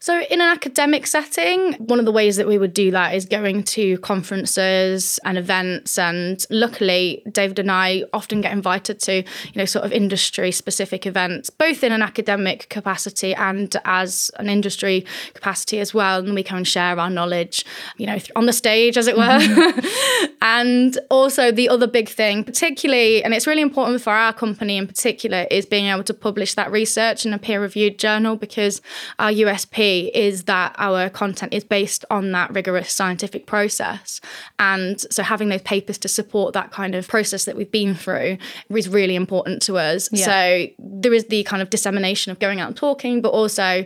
So, 0.03 0.19
in 0.19 0.41
an 0.41 0.49
academic 0.49 1.07
setting, 1.07 1.75
one 1.75 1.97
of 1.97 2.03
the 2.03 2.11
ways 2.11 2.35
that 2.35 2.45
we 2.45 2.57
would 2.57 2.73
do 2.73 2.91
that 2.91 3.15
is 3.15 3.25
going 3.25 3.63
to 3.63 3.97
conferences 3.99 5.17
and 5.23 5.37
events. 5.37 5.97
And 5.97 6.45
luckily, 6.49 7.23
David 7.31 7.57
and 7.59 7.71
I 7.71 8.03
often 8.11 8.41
get 8.41 8.51
invited 8.51 8.99
to, 9.03 9.19
you 9.19 9.23
know, 9.55 9.63
sort 9.63 9.85
of 9.85 9.93
industry 9.93 10.51
specific 10.51 11.05
events, 11.05 11.49
both 11.49 11.85
in 11.85 11.93
an 11.93 12.01
academic 12.01 12.67
capacity 12.67 13.33
and 13.33 13.73
as 13.85 14.29
an 14.39 14.49
industry 14.49 15.05
capacity 15.35 15.79
as 15.79 15.93
well. 15.93 16.19
And 16.19 16.35
we 16.35 16.43
can 16.43 16.65
share 16.65 16.99
our 16.99 17.09
knowledge, 17.09 17.63
you 17.95 18.05
know, 18.05 18.17
on 18.35 18.45
the 18.45 18.51
stage, 18.51 18.97
as 18.97 19.07
it 19.07 19.15
were. 19.15 19.23
Mm-hmm. 19.23 20.25
and 20.41 20.99
also, 21.09 21.49
the 21.49 21.69
other 21.69 21.87
big 21.87 22.09
thing, 22.09 22.43
particularly, 22.43 23.23
and 23.23 23.33
it's 23.33 23.47
really 23.47 23.61
important 23.61 24.01
for 24.01 24.11
our 24.11 24.33
company 24.33 24.75
in 24.75 24.85
particular, 24.85 25.47
is 25.49 25.65
being 25.65 25.85
able 25.85 26.03
to 26.03 26.13
publish 26.13 26.55
that 26.55 26.69
research 26.73 27.25
in 27.25 27.31
a 27.31 27.39
peer 27.39 27.61
reviewed 27.61 27.97
journal 27.97 28.35
because 28.35 28.81
our 29.17 29.31
USP 29.31 29.92
is 30.01 30.43
that 30.43 30.75
our 30.77 31.09
content 31.09 31.53
is 31.53 31.63
based 31.63 32.05
on 32.09 32.31
that 32.31 32.53
rigorous 32.53 32.91
scientific 32.91 33.45
process. 33.45 34.21
And 34.59 34.99
so 35.01 35.23
having 35.23 35.49
those 35.49 35.61
papers 35.61 35.97
to 35.99 36.07
support 36.07 36.53
that 36.53 36.71
kind 36.71 36.95
of 36.95 37.07
process 37.07 37.45
that 37.45 37.55
we've 37.55 37.71
been 37.71 37.95
through 37.95 38.37
is 38.69 38.89
really 38.89 39.15
important 39.15 39.61
to 39.63 39.77
us. 39.77 40.09
Yeah. 40.11 40.25
So 40.25 40.67
there 40.79 41.13
is 41.13 41.25
the 41.25 41.43
kind 41.43 41.61
of 41.61 41.69
dissemination 41.69 42.31
of 42.31 42.39
going 42.39 42.59
out 42.59 42.67
and 42.67 42.77
talking, 42.77 43.21
but 43.21 43.29
also 43.29 43.85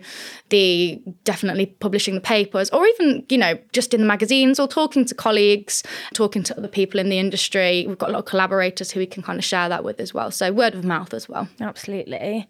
the 0.50 1.02
definitely 1.24 1.66
publishing 1.66 2.16
the 2.16 2.22
papers 2.22 2.70
or 2.70 2.86
even, 2.88 3.26
you 3.30 3.38
know, 3.38 3.58
just 3.74 3.94
in 3.94 4.02
the 4.02 4.08
magazines 4.08 4.60
or 4.60 4.68
talking 4.68 5.06
to 5.06 5.16
colleagues, 5.16 5.84
talking 6.14 6.44
to 6.44 6.58
other 6.58 6.68
people 6.68 7.00
in 7.00 7.10
the 7.10 7.20
industry. 7.20 7.86
We've 7.88 7.98
got 7.98 8.10
a 8.10 8.14
lot 8.14 8.20
of 8.20 8.26
collaborators 8.26 8.92
who 8.92 9.00
we 9.00 9.06
can 9.06 9.24
kind 9.24 9.38
of 9.38 9.46
share 9.46 9.70
that 9.70 9.84
with 9.84 10.00
as 10.00 10.14
well. 10.14 10.32
So 10.32 10.52
word 10.52 10.76
of 10.76 10.84
mouth 10.84 11.14
as 11.14 11.28
well. 11.28 11.48
Absolutely. 11.60 12.48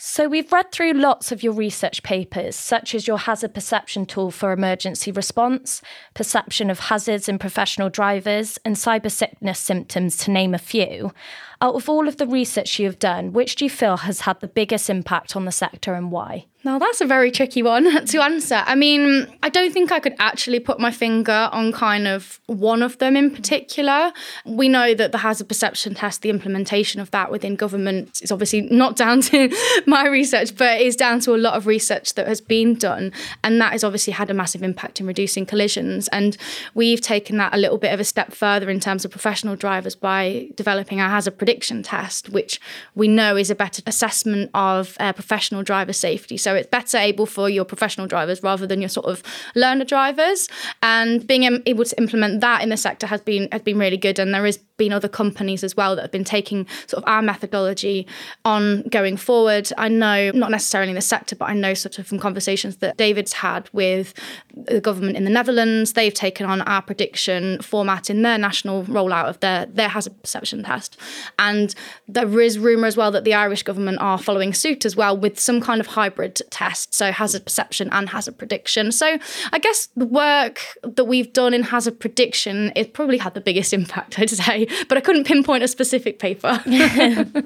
So, 0.00 0.28
we've 0.28 0.52
read 0.52 0.70
through 0.70 0.92
lots 0.92 1.32
of 1.32 1.42
your 1.42 1.52
research 1.52 2.04
papers, 2.04 2.54
such 2.54 2.94
as 2.94 3.08
your 3.08 3.18
hazard 3.18 3.52
perception 3.52 4.06
tool 4.06 4.30
for 4.30 4.52
emergency 4.52 5.10
response, 5.10 5.82
perception 6.14 6.70
of 6.70 6.78
hazards 6.78 7.28
in 7.28 7.36
professional 7.40 7.90
drivers, 7.90 8.60
and 8.64 8.76
cyber 8.76 9.10
sickness 9.10 9.58
symptoms, 9.58 10.16
to 10.18 10.30
name 10.30 10.54
a 10.54 10.58
few. 10.58 11.12
Out 11.60 11.74
of 11.74 11.88
all 11.88 12.06
of 12.06 12.18
the 12.18 12.26
research 12.26 12.78
you 12.78 12.86
have 12.86 13.00
done, 13.00 13.32
which 13.32 13.56
do 13.56 13.64
you 13.64 13.70
feel 13.70 13.96
has 13.98 14.20
had 14.20 14.38
the 14.38 14.46
biggest 14.46 14.88
impact 14.88 15.34
on 15.34 15.44
the 15.44 15.50
sector 15.50 15.94
and 15.94 16.12
why? 16.12 16.46
Now, 16.64 16.78
that's 16.78 17.00
a 17.00 17.06
very 17.06 17.30
tricky 17.30 17.62
one 17.62 18.04
to 18.06 18.20
answer. 18.20 18.62
I 18.66 18.74
mean, 18.74 19.26
I 19.42 19.48
don't 19.48 19.72
think 19.72 19.90
I 19.90 20.00
could 20.00 20.14
actually 20.18 20.60
put 20.60 20.78
my 20.78 20.90
finger 20.90 21.48
on 21.52 21.72
kind 21.72 22.06
of 22.06 22.40
one 22.46 22.82
of 22.82 22.98
them 22.98 23.16
in 23.16 23.30
particular. 23.30 24.12
We 24.44 24.68
know 24.68 24.92
that 24.94 25.12
the 25.12 25.18
hazard 25.18 25.48
perception 25.48 25.94
test, 25.94 26.22
the 26.22 26.30
implementation 26.30 27.00
of 27.00 27.10
that 27.12 27.30
within 27.30 27.56
government 27.56 28.20
is 28.22 28.30
obviously 28.30 28.62
not 28.62 28.96
down 28.96 29.20
to 29.30 29.50
my 29.86 30.06
research, 30.06 30.56
but 30.56 30.80
is 30.80 30.94
down 30.94 31.20
to 31.20 31.34
a 31.34 31.38
lot 31.38 31.54
of 31.54 31.66
research 31.66 32.14
that 32.14 32.26
has 32.26 32.40
been 32.40 32.74
done. 32.74 33.12
And 33.42 33.60
that 33.60 33.72
has 33.72 33.82
obviously 33.82 34.12
had 34.12 34.28
a 34.28 34.34
massive 34.34 34.62
impact 34.62 35.00
in 35.00 35.06
reducing 35.06 35.46
collisions. 35.46 36.06
And 36.08 36.36
we've 36.74 37.00
taken 37.00 37.36
that 37.38 37.54
a 37.54 37.58
little 37.58 37.78
bit 37.78 37.92
of 37.94 38.00
a 38.00 38.04
step 38.04 38.32
further 38.32 38.68
in 38.68 38.78
terms 38.78 39.04
of 39.04 39.10
professional 39.10 39.56
drivers 39.56 39.94
by 39.94 40.50
developing 40.54 41.00
our 41.00 41.08
hazard 41.08 41.38
prediction 41.38 41.47
test, 41.48 42.28
which 42.28 42.60
we 42.94 43.08
know 43.08 43.36
is 43.36 43.50
a 43.50 43.54
better 43.54 43.82
assessment 43.86 44.50
of 44.54 44.96
uh, 45.00 45.12
professional 45.12 45.62
driver 45.62 45.92
safety. 45.92 46.36
So 46.36 46.54
it's 46.54 46.68
better 46.68 46.98
able 46.98 47.26
for 47.26 47.48
your 47.48 47.64
professional 47.64 48.06
drivers 48.06 48.42
rather 48.42 48.66
than 48.66 48.80
your 48.80 48.88
sort 48.88 49.06
of 49.06 49.22
learner 49.54 49.84
drivers. 49.84 50.48
And 50.82 51.26
being 51.26 51.44
able 51.66 51.84
to 51.84 51.98
implement 51.98 52.40
that 52.40 52.62
in 52.62 52.68
the 52.68 52.76
sector 52.76 53.06
has 53.06 53.20
been 53.20 53.48
has 53.52 53.62
been 53.62 53.78
really 53.78 53.96
good. 53.96 54.18
And 54.18 54.34
there 54.34 54.44
has 54.44 54.58
been 54.78 54.92
other 54.92 55.08
companies 55.08 55.62
as 55.62 55.76
well 55.76 55.94
that 55.96 56.02
have 56.02 56.10
been 56.10 56.24
taking 56.24 56.66
sort 56.86 57.02
of 57.02 57.08
our 57.08 57.20
methodology 57.20 58.06
on 58.44 58.82
going 58.84 59.16
forward. 59.16 59.70
I 59.76 59.88
know 59.88 60.30
not 60.30 60.50
necessarily 60.50 60.90
in 60.90 60.94
the 60.94 61.02
sector, 61.02 61.36
but 61.36 61.50
I 61.50 61.54
know 61.54 61.74
sort 61.74 61.98
of 61.98 62.06
from 62.06 62.18
conversations 62.18 62.76
that 62.76 62.96
David's 62.96 63.34
had 63.34 63.68
with 63.72 64.14
the 64.54 64.80
government 64.80 65.16
in 65.16 65.24
the 65.24 65.30
Netherlands, 65.30 65.92
they've 65.92 66.14
taken 66.14 66.46
on 66.46 66.62
our 66.62 66.80
prediction 66.80 67.60
format 67.60 68.08
in 68.08 68.22
their 68.22 68.38
national 68.38 68.84
rollout 68.84 69.28
of 69.28 69.40
their 69.40 69.66
their 69.66 69.88
hazard 69.88 70.20
perception 70.22 70.62
test. 70.62 70.96
And 71.38 71.74
there 72.06 72.40
is 72.40 72.58
rumour 72.58 72.86
as 72.86 72.96
well 72.96 73.10
that 73.10 73.24
the 73.24 73.34
Irish 73.34 73.62
government 73.64 73.98
are 74.00 74.18
following 74.18 74.54
suit 74.54 74.84
as 74.84 74.96
well 74.96 75.16
with 75.16 75.38
some 75.38 75.60
kind 75.60 75.80
of 75.80 75.88
hybrid 75.88 76.40
test, 76.50 76.94
so 76.94 77.10
hazard 77.10 77.44
perception 77.44 77.88
and 77.90 78.08
hazard 78.08 78.38
prediction. 78.38 78.92
So 78.92 79.18
I 79.52 79.58
guess 79.58 79.88
the 79.96 80.06
work 80.06 80.60
that 80.82 81.04
we've 81.04 81.32
done 81.32 81.52
in 81.52 81.64
hazard 81.64 81.98
prediction 81.98 82.70
is 82.76 82.86
probably 82.86 83.18
had 83.18 83.34
the 83.34 83.40
biggest 83.40 83.72
impact, 83.78 84.18
I'd 84.18 84.30
say. 84.30 84.67
But 84.88 84.98
I 84.98 85.00
couldn't 85.00 85.24
pinpoint 85.24 85.62
a 85.62 85.68
specific 85.68 86.18
paper. 86.18 86.62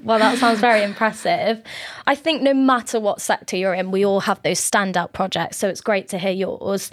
well, 0.02 0.18
that 0.18 0.38
sounds 0.38 0.60
very 0.60 0.82
impressive. 0.82 1.62
I 2.06 2.14
think 2.14 2.42
no 2.42 2.54
matter 2.54 3.00
what 3.00 3.20
sector 3.20 3.56
you're 3.56 3.74
in, 3.74 3.90
we 3.90 4.04
all 4.04 4.20
have 4.20 4.42
those 4.42 4.60
standout 4.60 5.12
projects. 5.12 5.56
So 5.56 5.68
it's 5.68 5.80
great 5.80 6.08
to 6.08 6.18
hear 6.18 6.32
yours. 6.32 6.90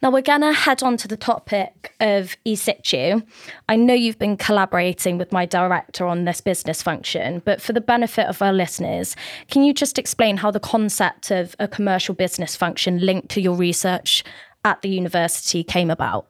Now, 0.00 0.12
we're 0.12 0.22
going 0.22 0.42
to 0.42 0.52
head 0.52 0.84
on 0.84 0.96
to 0.98 1.08
the 1.08 1.16
topic 1.16 1.92
of 1.98 2.36
eSitu. 2.46 3.26
I 3.68 3.74
know 3.74 3.94
you've 3.94 4.18
been 4.18 4.36
collaborating 4.36 5.18
with 5.18 5.32
my 5.32 5.44
director 5.44 6.06
on 6.06 6.24
this 6.24 6.40
business 6.40 6.82
function, 6.82 7.42
but 7.44 7.60
for 7.60 7.72
the 7.72 7.80
benefit 7.80 8.26
of 8.28 8.40
our 8.40 8.52
listeners, 8.52 9.16
can 9.50 9.64
you 9.64 9.74
just 9.74 9.98
explain 9.98 10.36
how 10.36 10.52
the 10.52 10.60
concept 10.60 11.32
of 11.32 11.56
a 11.58 11.66
commercial 11.66 12.14
business 12.14 12.54
function 12.54 13.00
linked 13.00 13.28
to 13.30 13.40
your 13.40 13.56
research 13.56 14.22
at 14.64 14.82
the 14.82 14.88
university 14.88 15.64
came 15.64 15.90
about? 15.90 16.28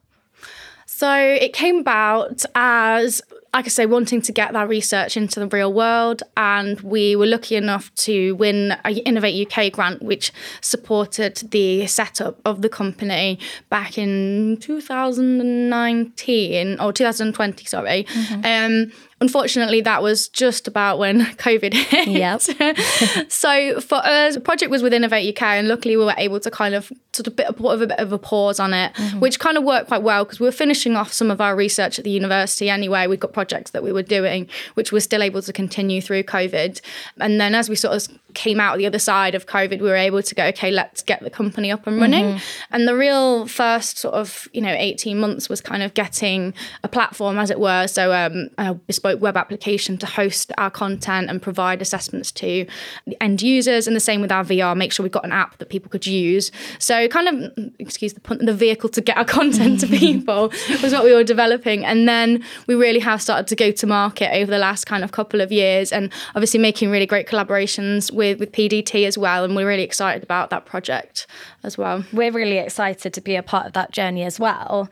So 0.87 1.13
it 1.15 1.53
came 1.53 1.77
about 1.77 2.43
as 2.55 3.21
like 3.53 3.65
I 3.65 3.69
say, 3.69 3.85
wanting 3.85 4.21
to 4.21 4.31
get 4.31 4.53
that 4.53 4.69
research 4.69 5.17
into 5.17 5.39
the 5.39 5.47
real 5.47 5.73
world. 5.73 6.21
And 6.37 6.79
we 6.81 7.15
were 7.15 7.25
lucky 7.25 7.55
enough 7.55 7.91
to 7.95 8.35
win 8.35 8.75
an 8.83 8.97
Innovate 8.97 9.51
UK 9.51 9.71
grant, 9.71 10.03
which 10.03 10.31
supported 10.61 11.37
the 11.51 11.87
setup 11.87 12.39
of 12.45 12.61
the 12.61 12.69
company 12.69 13.39
back 13.69 13.97
in 13.97 14.57
2019 14.61 16.79
or 16.79 16.93
2020, 16.93 17.65
sorry. 17.65 18.03
Mm-hmm. 18.03 18.45
Um, 18.45 18.91
Unfortunately, 19.21 19.81
that 19.81 20.01
was 20.01 20.29
just 20.29 20.67
about 20.67 20.97
when 20.99 21.21
COVID 21.25 21.73
hit. 21.73 22.07
Yep. 22.07 22.41
so 23.31 23.81
for 23.81 23.95
us, 23.95 24.35
the 24.35 24.41
project 24.41 24.71
was 24.71 24.81
with 24.81 24.93
Innovate 24.93 25.35
UK, 25.35 25.43
and 25.43 25.67
luckily 25.67 25.97
we 25.97 26.05
were 26.05 26.15
able 26.17 26.39
to 26.39 26.51
kind 26.51 26.75
of 26.75 26.91
sort 27.13 27.27
of 27.27 27.35
bit, 27.35 27.55
put 27.57 27.81
a 27.81 27.87
bit 27.87 27.99
of 27.99 28.13
a 28.13 28.17
pause 28.17 28.59
on 28.59 28.73
it, 28.73 28.93
mm-hmm. 28.93 29.19
which 29.19 29.39
kind 29.39 29.57
of 29.57 29.63
worked 29.63 29.87
quite 29.87 30.03
well 30.03 30.23
because 30.23 30.39
we 30.39 30.45
were 30.45 30.51
finishing 30.51 30.95
off 30.95 31.11
some 31.11 31.31
of 31.31 31.41
our 31.41 31.55
research 31.55 31.97
at 31.97 32.05
the 32.05 32.11
university 32.11 32.69
anyway. 32.69 33.07
We've 33.07 33.19
got 33.19 33.33
projects 33.33 33.71
that 33.71 33.83
we 33.83 33.91
were 33.91 34.03
doing, 34.03 34.47
which 34.75 34.91
we're 34.91 34.99
still 34.99 35.23
able 35.23 35.41
to 35.41 35.51
continue 35.51 36.01
through 36.01 36.23
COVID. 36.23 36.81
And 37.17 37.41
then 37.41 37.55
as 37.55 37.67
we 37.67 37.75
sort 37.75 37.95
of 37.95 38.19
came 38.33 38.59
out 38.59 38.77
the 38.77 38.85
other 38.85 38.99
side 38.99 39.35
of 39.35 39.47
COVID, 39.47 39.81
we 39.81 39.89
were 39.89 39.95
able 39.95 40.21
to 40.21 40.35
go, 40.35 40.45
okay, 40.45 40.71
let's 40.71 41.01
get 41.01 41.21
the 41.21 41.29
company 41.29 41.71
up 41.71 41.87
and 41.87 41.99
running. 41.99 42.25
Mm-hmm. 42.25 42.73
And 42.73 42.87
the 42.87 42.95
real 42.95 43.47
first 43.47 43.97
sort 43.97 44.13
of, 44.13 44.47
you 44.53 44.61
know, 44.61 44.73
18 44.73 45.17
months 45.19 45.49
was 45.49 45.61
kind 45.61 45.81
of 45.81 45.93
getting 45.93 46.53
a 46.83 46.87
platform, 46.87 47.37
as 47.39 47.49
it 47.49 47.59
were. 47.59 47.87
So 47.87 48.13
um, 48.13 48.49
a 48.57 48.75
bespoke 48.75 49.08
web 49.17 49.37
application 49.37 49.97
to 49.97 50.05
host 50.05 50.51
our 50.57 50.69
content 50.69 51.29
and 51.29 51.41
provide 51.41 51.81
assessments 51.81 52.31
to 52.33 52.65
the 53.05 53.21
end 53.23 53.41
users. 53.41 53.87
And 53.87 53.95
the 53.95 54.01
same 54.01 54.21
with 54.21 54.31
our 54.31 54.43
VR, 54.43 54.75
make 54.75 54.91
sure 54.91 55.03
we've 55.03 55.11
got 55.11 55.25
an 55.25 55.31
app 55.31 55.57
that 55.57 55.69
people 55.69 55.89
could 55.89 56.05
use. 56.05 56.51
So 56.77 57.07
kind 57.07 57.27
of, 57.27 57.71
excuse 57.79 58.13
the 58.13 58.19
pun, 58.19 58.45
the 58.45 58.53
vehicle 58.53 58.89
to 58.89 59.01
get 59.01 59.17
our 59.17 59.25
content 59.39 59.79
to 59.81 59.87
people 59.99 60.49
was 60.81 60.93
what 60.93 61.03
we 61.03 61.13
were 61.13 61.23
developing. 61.23 61.85
And 61.85 62.07
then 62.07 62.43
we 62.67 62.75
really 62.75 62.99
have 62.99 63.21
started 63.21 63.47
to 63.47 63.55
go 63.55 63.71
to 63.71 63.87
market 63.87 64.33
over 64.33 64.49
the 64.49 64.57
last 64.57 64.85
kind 64.85 65.03
of 65.03 65.11
couple 65.11 65.41
of 65.41 65.51
years 65.51 65.91
and 65.91 66.11
obviously 66.35 66.59
making 66.59 66.89
really 66.89 67.05
great 67.05 67.27
collaborations 67.27 68.11
with, 68.11 68.39
with 68.39 68.51
PDT 68.51 69.05
as 69.05 69.17
well. 69.17 69.43
And 69.43 69.55
we're 69.55 69.67
really 69.67 69.83
excited 69.83 70.23
about 70.23 70.49
that 70.49 70.65
project 70.65 71.27
as 71.63 71.77
well. 71.77 72.03
We're 72.13 72.31
really 72.31 72.57
excited 72.57 73.13
to 73.13 73.21
be 73.21 73.35
a 73.35 73.43
part 73.43 73.65
of 73.65 73.73
that 73.73 73.91
journey 73.91 74.23
as 74.23 74.39
well. 74.39 74.89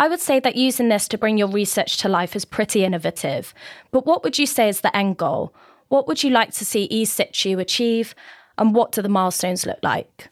I 0.00 0.08
would 0.08 0.20
say 0.20 0.40
that 0.40 0.56
using 0.56 0.88
this 0.88 1.06
to 1.08 1.18
bring 1.18 1.36
your 1.36 1.48
research 1.48 1.98
to 1.98 2.08
life 2.08 2.34
is 2.34 2.46
pretty 2.46 2.84
innovative. 2.84 3.52
But 3.90 4.06
what 4.06 4.22
would 4.24 4.38
you 4.38 4.46
say 4.46 4.68
is 4.68 4.80
the 4.80 4.94
end 4.96 5.16
goal? 5.16 5.54
What 5.88 6.06
would 6.06 6.22
you 6.22 6.30
like 6.30 6.52
to 6.54 6.64
see 6.64 6.88
eSitu 6.90 7.60
achieve? 7.60 8.14
And 8.58 8.74
what 8.74 8.92
do 8.92 9.02
the 9.02 9.08
milestones 9.08 9.66
look 9.66 9.78
like? 9.82 10.28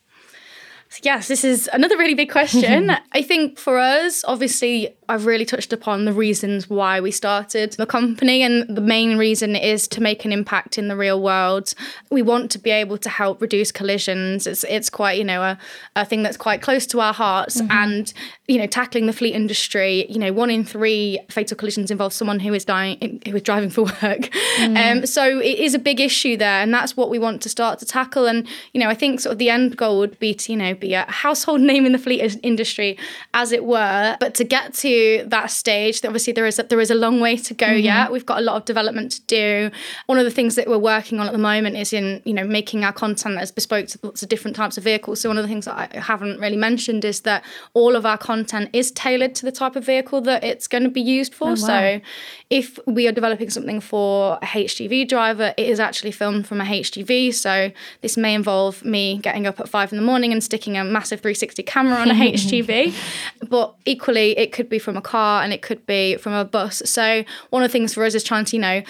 yes, 1.02 1.28
this 1.28 1.44
is 1.44 1.68
another 1.72 1.98
really 1.98 2.14
big 2.14 2.30
question. 2.30 2.90
I 3.12 3.22
think 3.22 3.58
for 3.58 3.78
us, 3.78 4.24
obviously, 4.26 4.96
I've 5.08 5.24
really 5.24 5.46
touched 5.46 5.72
upon 5.72 6.04
the 6.04 6.12
reasons 6.12 6.68
why 6.68 7.00
we 7.00 7.10
started 7.10 7.72
the 7.72 7.86
company, 7.86 8.42
and 8.42 8.68
the 8.68 8.82
main 8.82 9.16
reason 9.16 9.56
is 9.56 9.88
to 9.88 10.02
make 10.02 10.26
an 10.26 10.32
impact 10.32 10.76
in 10.76 10.88
the 10.88 10.96
real 10.96 11.22
world. 11.22 11.72
We 12.10 12.20
want 12.20 12.50
to 12.50 12.58
be 12.58 12.70
able 12.70 12.98
to 12.98 13.08
help 13.08 13.40
reduce 13.40 13.72
collisions. 13.72 14.46
It's 14.46 14.64
it's 14.64 14.90
quite 14.90 15.16
you 15.16 15.24
know 15.24 15.42
a, 15.42 15.58
a 15.96 16.04
thing 16.04 16.22
that's 16.22 16.36
quite 16.36 16.60
close 16.60 16.86
to 16.88 17.00
our 17.00 17.14
hearts, 17.14 17.58
mm-hmm. 17.58 17.72
and 17.72 18.12
you 18.48 18.58
know 18.58 18.66
tackling 18.66 19.06
the 19.06 19.14
fleet 19.14 19.34
industry. 19.34 20.06
You 20.10 20.18
know, 20.18 20.32
one 20.32 20.50
in 20.50 20.62
three 20.62 21.18
fatal 21.30 21.56
collisions 21.56 21.90
involves 21.90 22.14
someone 22.14 22.40
who 22.40 22.52
is 22.52 22.66
dying 22.66 23.22
who 23.26 23.36
is 23.36 23.42
driving 23.42 23.70
for 23.70 23.82
work. 23.82 24.28
Mm. 24.58 24.76
Um, 24.76 25.06
so 25.06 25.38
it 25.38 25.58
is 25.58 25.72
a 25.72 25.78
big 25.78 26.00
issue 26.00 26.36
there, 26.36 26.60
and 26.60 26.72
that's 26.74 26.98
what 26.98 27.08
we 27.08 27.18
want 27.18 27.40
to 27.42 27.48
start 27.48 27.78
to 27.78 27.86
tackle. 27.86 28.26
And 28.26 28.46
you 28.74 28.80
know, 28.80 28.90
I 28.90 28.94
think 28.94 29.20
sort 29.20 29.32
of 29.32 29.38
the 29.38 29.48
end 29.48 29.78
goal 29.78 29.98
would 30.00 30.18
be 30.18 30.34
to 30.34 30.52
you 30.52 30.58
know 30.58 30.74
be 30.74 30.92
a 30.92 31.04
household 31.10 31.60
name 31.72 31.86
in 31.86 31.92
the 31.92 31.98
fleet 31.98 32.38
industry, 32.42 32.98
as 33.32 33.52
it 33.52 33.64
were. 33.64 34.18
But 34.20 34.34
to 34.34 34.44
get 34.44 34.74
to 34.74 34.97
that 35.26 35.50
stage, 35.50 36.04
obviously 36.04 36.32
there 36.32 36.46
is 36.46 36.58
a, 36.58 36.62
there 36.62 36.80
is 36.80 36.90
a 36.90 36.94
long 36.94 37.20
way 37.20 37.36
to 37.36 37.54
go 37.54 37.66
mm-hmm. 37.66 37.84
yet. 37.84 38.12
We've 38.12 38.26
got 38.26 38.38
a 38.38 38.42
lot 38.42 38.56
of 38.56 38.64
development 38.64 39.12
to 39.12 39.22
do. 39.22 39.70
One 40.06 40.18
of 40.18 40.24
the 40.24 40.30
things 40.30 40.54
that 40.54 40.68
we're 40.68 40.78
working 40.78 41.20
on 41.20 41.26
at 41.26 41.32
the 41.32 41.38
moment 41.38 41.76
is 41.76 41.92
in 41.92 42.22
you 42.24 42.34
know 42.34 42.44
making 42.44 42.84
our 42.84 42.92
content 42.92 43.38
as 43.38 43.50
bespoke 43.50 43.86
to 43.88 43.98
lots 44.02 44.22
of 44.22 44.28
different 44.28 44.56
types 44.56 44.78
of 44.78 44.84
vehicles. 44.84 45.20
So 45.20 45.28
one 45.28 45.38
of 45.38 45.44
the 45.44 45.48
things 45.48 45.64
that 45.64 45.92
I 45.94 45.98
haven't 45.98 46.40
really 46.40 46.56
mentioned 46.56 47.04
is 47.04 47.20
that 47.22 47.44
all 47.74 47.96
of 47.96 48.04
our 48.06 48.18
content 48.18 48.70
is 48.72 48.90
tailored 48.92 49.34
to 49.36 49.46
the 49.46 49.52
type 49.52 49.76
of 49.76 49.84
vehicle 49.84 50.20
that 50.22 50.44
it's 50.44 50.66
going 50.66 50.84
to 50.84 50.90
be 50.90 51.00
used 51.00 51.34
for. 51.34 51.48
Oh, 51.48 51.50
wow. 51.50 51.54
So 51.54 52.00
if 52.50 52.78
we 52.86 53.06
are 53.08 53.12
developing 53.12 53.50
something 53.50 53.80
for 53.80 54.38
a 54.42 54.46
HGV 54.46 55.08
driver, 55.08 55.54
it 55.56 55.68
is 55.68 55.80
actually 55.80 56.12
filmed 56.12 56.46
from 56.46 56.60
a 56.60 56.64
HGV. 56.64 57.34
So 57.34 57.70
this 58.00 58.16
may 58.16 58.34
involve 58.34 58.84
me 58.84 59.18
getting 59.18 59.46
up 59.46 59.60
at 59.60 59.68
five 59.68 59.92
in 59.92 59.98
the 59.98 60.04
morning 60.04 60.32
and 60.32 60.42
sticking 60.42 60.76
a 60.76 60.84
massive 60.84 61.20
360 61.20 61.62
camera 61.64 61.96
on 61.98 62.10
a 62.10 62.14
HGV, 62.32 62.94
but 63.48 63.74
equally 63.84 64.36
it 64.38 64.52
could 64.52 64.68
be 64.68 64.78
from 64.88 64.96
a 64.96 65.02
car 65.02 65.42
and 65.42 65.52
it 65.52 65.60
could 65.60 65.84
be 65.84 66.16
from 66.16 66.32
a 66.32 66.46
bus. 66.46 66.80
So 66.86 67.22
one 67.50 67.62
of 67.62 67.68
the 67.68 67.72
things 67.72 67.92
for 67.92 68.06
us 68.06 68.14
is 68.14 68.24
trying 68.24 68.46
to, 68.46 68.56
you 68.56 68.62
know, 68.62 68.82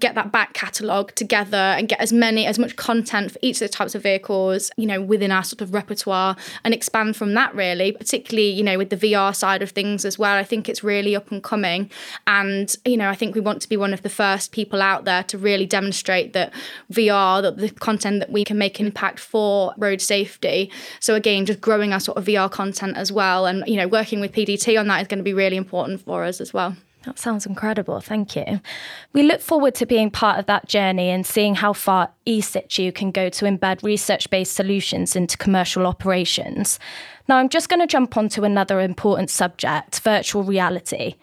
get 0.00 0.16
that 0.16 0.32
back 0.32 0.52
catalogue 0.52 1.14
together 1.14 1.56
and 1.56 1.88
get 1.88 2.00
as 2.00 2.12
many, 2.12 2.44
as 2.44 2.58
much 2.58 2.74
content 2.74 3.30
for 3.30 3.38
each 3.40 3.62
of 3.62 3.68
the 3.68 3.68
types 3.68 3.94
of 3.94 4.02
vehicles, 4.02 4.72
you 4.76 4.84
know, 4.84 5.00
within 5.00 5.30
our 5.30 5.44
sort 5.44 5.60
of 5.60 5.72
repertoire 5.72 6.34
and 6.64 6.74
expand 6.74 7.14
from 7.14 7.34
that 7.34 7.54
really, 7.54 7.92
particularly, 7.92 8.50
you 8.50 8.64
know, 8.64 8.76
with 8.76 8.90
the 8.90 8.96
VR 8.96 9.32
side 9.32 9.62
of 9.62 9.70
things 9.70 10.04
as 10.04 10.18
well. 10.18 10.36
I 10.36 10.42
think 10.42 10.68
it's 10.68 10.82
really 10.82 11.14
up 11.14 11.30
and 11.30 11.40
coming. 11.40 11.88
And, 12.26 12.74
you 12.84 12.96
know, 12.96 13.08
I 13.08 13.14
think 13.14 13.36
we 13.36 13.40
want 13.40 13.62
to 13.62 13.68
be 13.68 13.76
one 13.76 13.94
of 13.94 14.02
the 14.02 14.08
first 14.08 14.50
people 14.50 14.82
out 14.82 15.04
there 15.04 15.22
to 15.22 15.38
really 15.38 15.66
demonstrate 15.66 16.32
that 16.32 16.52
VR, 16.92 17.42
that 17.42 17.58
the 17.58 17.70
content 17.70 18.18
that 18.18 18.32
we 18.32 18.42
can 18.42 18.58
make 18.58 18.80
impact 18.80 19.20
for 19.20 19.72
road 19.78 20.00
safety. 20.00 20.72
So 20.98 21.14
again, 21.14 21.46
just 21.46 21.60
growing 21.60 21.92
our 21.92 22.00
sort 22.00 22.18
of 22.18 22.24
VR 22.24 22.50
content 22.50 22.96
as 22.96 23.12
well. 23.12 23.46
And, 23.46 23.62
you 23.68 23.76
know, 23.76 23.86
working 23.86 24.18
with 24.18 24.32
PDT 24.32 24.80
on 24.80 24.88
that 24.88 25.00
is 25.00 25.06
going 25.06 25.18
to 25.18 25.22
be 25.22 25.34
really 25.34 25.43
important 25.52 26.00
for 26.00 26.24
us 26.24 26.40
as 26.40 26.54
well. 26.54 26.76
That 27.04 27.18
sounds 27.18 27.44
incredible. 27.44 28.00
Thank 28.00 28.34
you. 28.34 28.60
We 29.12 29.24
look 29.24 29.42
forward 29.42 29.74
to 29.76 29.86
being 29.86 30.10
part 30.10 30.38
of 30.38 30.46
that 30.46 30.68
journey 30.68 31.10
and 31.10 31.26
seeing 31.26 31.54
how 31.54 31.74
far 31.74 32.10
eSitu 32.26 32.94
can 32.94 33.10
go 33.10 33.28
to 33.28 33.44
embed 33.44 33.82
research 33.82 34.30
based 34.30 34.54
solutions 34.54 35.14
into 35.14 35.36
commercial 35.36 35.86
operations. 35.86 36.78
Now, 37.28 37.36
I'm 37.36 37.50
just 37.50 37.68
going 37.68 37.80
to 37.80 37.86
jump 37.86 38.16
onto 38.16 38.44
another 38.44 38.80
important 38.80 39.28
subject 39.30 40.00
virtual 40.00 40.44
reality. 40.44 41.16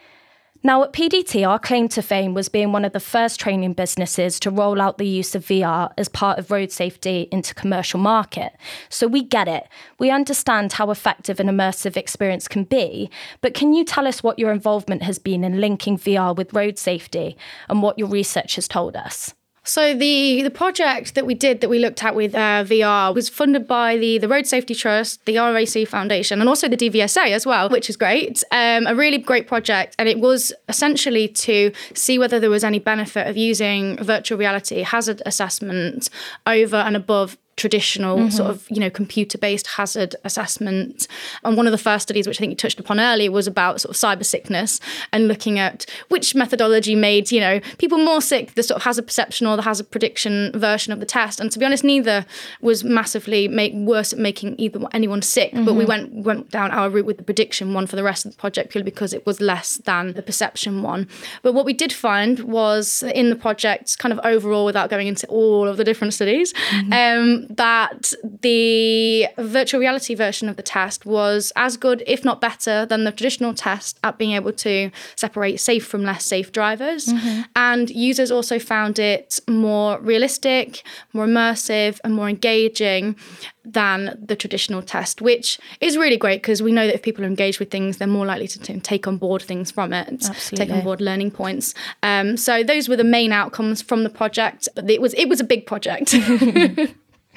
Now, 0.64 0.84
at 0.84 0.94
PDT, 0.94 1.48
our 1.48 1.58
claim 1.58 1.88
to 1.90 2.04
fame 2.04 2.36
was 2.36 2.48
being 2.48 2.72
one 2.72 2.86
of 2.86 2.94
the 2.94 3.00
first 3.00 3.40
training 3.40 3.74
businesses 3.74 4.40
to 4.42 4.52
roll 4.52 4.80
out 4.80 5.00
the 5.00 5.08
use 5.08 5.34
of 5.34 5.44
VR 5.44 5.92
as 5.98 6.08
part 6.08 6.38
of 6.38 6.52
road 6.52 6.72
safety 6.72 7.28
into 7.32 7.56
commercial 7.56 8.00
market. 8.00 8.54
So 8.88 9.08
we 9.08 9.24
get 9.24 9.48
it. 9.48 9.68
We 9.98 10.12
understand 10.12 10.74
how 10.74 10.92
effective 10.92 11.40
an 11.40 11.48
immersive 11.48 11.98
experience 11.98 12.48
can 12.48 12.66
be. 12.66 13.10
But 13.42 13.56
can 13.56 13.74
you 13.74 13.84
tell 13.84 14.06
us 14.06 14.22
what 14.22 14.38
your 14.38 14.52
involvement 14.52 15.02
has 15.02 15.18
been 15.18 15.44
in 15.44 15.60
linking 15.60 15.98
VR 15.98 16.36
with 16.36 16.54
road 16.54 16.78
safety 16.78 17.36
and 17.68 17.82
what 17.82 17.98
your 17.98 18.08
research 18.08 18.54
has 18.54 18.68
told 18.68 18.96
us? 18.96 19.34
So 19.64 19.94
the 19.94 20.42
the 20.42 20.50
project 20.50 21.14
that 21.14 21.28
we 21.28 21.36
did 21.36 21.62
that 21.62 21.70
we 21.70 21.78
looked 21.78 22.04
at 22.04 22.16
with 22.16 22.34
uh, 22.34 22.64
VR 22.64 23.14
was 23.14 23.30
funded 23.30 23.68
by 23.68 23.96
the 23.96 24.18
the 24.18 24.28
Road 24.28 24.48
Safety 24.48 24.74
Trust, 24.74 25.24
the 25.26 25.38
RAC 25.38 25.88
Foundation, 25.88 26.40
and 26.40 26.50
also 26.50 26.68
the 26.68 26.78
DVSA 26.78 27.28
as 27.28 27.46
well, 27.46 27.70
which 27.70 27.88
is 27.88 27.96
great. 27.96 28.44
Um, 28.52 28.88
a 28.88 28.96
really 28.96 29.20
great 29.20 29.48
project, 29.48 29.96
and 30.00 30.10
it 30.10 30.20
was 30.20 30.52
essentially 30.68 31.28
to 31.28 31.72
see 31.94 32.18
whether 32.18 32.40
there 32.40 32.50
was 32.50 32.64
any 32.64 32.80
benefit 32.80 33.28
of 33.28 33.38
using 33.38 33.98
virtual 34.04 34.40
reality 34.40 34.82
hazard 34.82 35.22
assessment 35.28 36.10
over 36.48 36.78
and 36.78 36.96
above 36.96 37.38
traditional 37.58 38.18
mm-hmm. 38.18 38.30
sort 38.30 38.50
of 38.50 38.66
you 38.70 38.80
know 38.80 38.90
computer 38.90 39.38
based 39.38 39.68
hazard 39.68 40.16
assessment 40.24 41.08
and 41.44 41.58
one 41.58 41.68
of 41.68 41.72
the 41.72 41.78
first 41.78 42.04
studies 42.04 42.26
which 42.26 42.38
i 42.38 42.40
think 42.40 42.50
you 42.50 42.56
touched 42.56 42.80
upon 42.80 43.00
earlier 43.00 43.30
was 43.30 43.46
about 43.46 43.82
sort 43.82 43.94
of 43.94 44.00
cyber 44.00 44.26
sickness 44.26 44.80
and 45.12 45.28
looking 45.28 45.60
at 45.60 45.86
which 46.08 46.34
methodology 46.34 46.96
made 46.96 47.30
you 47.32 47.40
know 47.40 47.60
people 47.78 47.98
more 47.98 48.22
sick 48.22 48.56
the 48.56 48.64
sort 48.64 48.78
of 48.78 48.84
hazard 48.84 49.06
perception 49.06 49.46
or 49.46 49.58
the 49.58 49.62
hazard 49.64 49.90
prediction 49.92 50.52
version 50.56 50.94
of 50.94 51.00
the 51.00 51.06
test 51.06 51.40
and 51.40 51.52
to 51.52 51.60
be 51.60 51.66
honest 51.66 51.84
neither 51.84 52.26
was 52.62 52.84
massively 52.84 53.48
make 53.48 53.74
worse 53.74 54.14
at 54.14 54.20
making 54.20 54.56
either 54.58 54.80
anyone 54.94 55.22
sick 55.22 55.52
mm-hmm. 55.52 55.66
but 55.66 55.74
we 55.74 55.84
mm-hmm. 55.84 55.90
went 55.90 56.26
went 56.26 56.50
down 56.50 56.72
our 56.72 56.90
route 56.90 57.06
with 57.06 57.18
the 57.18 57.24
prediction 57.24 57.74
one 57.74 57.86
for 57.86 57.98
the 57.98 58.04
rest 58.04 58.26
of 58.26 58.32
the 58.32 58.38
project 58.38 58.72
purely 58.72 58.86
because 58.86 59.14
it 59.14 59.26
was 59.26 59.42
less 59.42 59.78
than 59.78 60.14
the 60.14 60.24
perception 60.24 60.82
one 60.82 61.08
but 61.44 61.54
what 61.54 61.66
we 61.66 61.74
did 61.74 61.92
find 61.92 62.40
was 62.40 63.04
in 63.14 63.30
the 63.30 63.36
project 63.36 63.98
kind 64.00 64.14
of 64.14 64.20
overall 64.24 64.66
without 64.66 64.90
going 64.90 65.08
into 65.08 65.28
all 65.28 65.68
of 65.68 65.78
the 65.78 65.84
different 65.84 66.14
studies 66.14 66.54
mm-hmm. 66.54 66.94
um, 66.94 67.41
that 67.50 68.14
the 68.42 69.28
virtual 69.38 69.80
reality 69.80 70.16
version 70.16 70.50
of 70.50 70.56
the 70.56 70.64
test 70.64 71.06
was 71.06 71.52
as 71.56 71.78
good, 71.78 72.04
if 72.08 72.24
not 72.24 72.42
better, 72.42 72.86
than 72.86 73.04
the 73.04 73.12
traditional 73.12 73.54
test 73.54 74.00
at 74.04 74.18
being 74.18 74.32
able 74.32 74.54
to 74.54 74.92
separate 75.16 75.60
safe 75.60 75.86
from 75.86 76.04
less 76.04 76.26
safe 76.26 76.52
drivers. 76.52 77.08
Mm-hmm. 77.08 77.42
And 77.56 77.90
users 77.90 78.32
also 78.32 78.60
found 78.60 79.00
it 79.00 79.40
more 79.48 80.00
realistic, 80.00 80.84
more 81.14 81.26
immersive, 81.26 82.00
and 82.04 82.14
more 82.14 82.30
engaging 82.30 83.16
than 83.64 84.18
the 84.20 84.36
traditional 84.36 84.82
test, 84.82 85.22
which 85.22 85.60
is 85.80 85.96
really 85.96 86.18
great 86.18 86.42
because 86.42 86.64
we 86.64 86.72
know 86.72 86.88
that 86.88 86.96
if 86.96 87.02
people 87.04 87.24
are 87.24 87.28
engaged 87.28 87.60
with 87.60 87.70
things, 87.70 87.98
they're 87.98 88.08
more 88.08 88.26
likely 88.26 88.48
to 88.48 88.60
t- 88.60 88.80
take 88.80 89.08
on 89.08 89.18
board 89.18 89.42
things 89.42 89.70
from 89.70 89.94
it, 89.94 90.08
Absolutely. 90.08 90.58
take 90.58 90.76
on 90.76 90.84
board 90.84 91.00
learning 91.00 91.30
points. 91.32 91.74
Um, 92.02 92.38
so 92.38 92.64
those 92.64 92.90
were 92.90 92.96
the 92.96 93.04
main 93.04 93.32
outcomes 93.32 93.82
from 93.82 94.04
the 94.04 94.10
project. 94.10 94.68
But 94.76 94.90
it 94.90 95.02
was 95.02 95.14
it 95.14 95.26
was 95.30 95.40
a 95.40 95.44
big 95.44 95.66
project. 95.66 96.16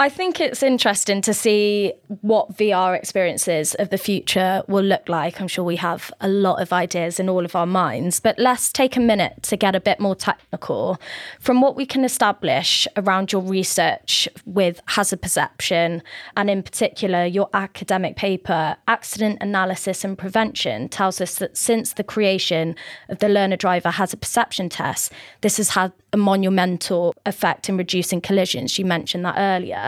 I 0.00 0.08
think 0.08 0.40
it's 0.40 0.62
interesting 0.62 1.22
to 1.22 1.34
see 1.34 1.92
what 2.20 2.56
VR 2.56 2.96
experiences 2.96 3.74
of 3.74 3.90
the 3.90 3.98
future 3.98 4.62
will 4.68 4.84
look 4.84 5.08
like. 5.08 5.40
I'm 5.40 5.48
sure 5.48 5.64
we 5.64 5.74
have 5.74 6.12
a 6.20 6.28
lot 6.28 6.62
of 6.62 6.72
ideas 6.72 7.18
in 7.18 7.28
all 7.28 7.44
of 7.44 7.56
our 7.56 7.66
minds, 7.66 8.20
but 8.20 8.38
let's 8.38 8.70
take 8.70 8.96
a 8.96 9.00
minute 9.00 9.42
to 9.42 9.56
get 9.56 9.74
a 9.74 9.80
bit 9.80 9.98
more 9.98 10.14
technical. 10.14 11.00
From 11.40 11.60
what 11.60 11.74
we 11.74 11.84
can 11.84 12.04
establish 12.04 12.86
around 12.96 13.32
your 13.32 13.42
research 13.42 14.28
with 14.46 14.80
hazard 14.86 15.20
perception, 15.20 16.04
and 16.36 16.48
in 16.48 16.62
particular, 16.62 17.24
your 17.24 17.50
academic 17.52 18.14
paper, 18.14 18.76
Accident 18.86 19.38
Analysis 19.40 20.04
and 20.04 20.16
Prevention, 20.16 20.88
tells 20.88 21.20
us 21.20 21.34
that 21.38 21.56
since 21.56 21.94
the 21.94 22.04
creation 22.04 22.76
of 23.08 23.18
the 23.18 23.28
learner 23.28 23.56
driver 23.56 23.90
hazard 23.90 24.20
perception 24.20 24.68
test, 24.68 25.12
this 25.40 25.56
has 25.56 25.70
had 25.70 25.92
a 26.12 26.16
monumental 26.16 27.14
effect 27.26 27.68
in 27.68 27.76
reducing 27.76 28.20
collisions. 28.20 28.78
You 28.78 28.84
mentioned 28.84 29.24
that 29.24 29.34
earlier. 29.36 29.87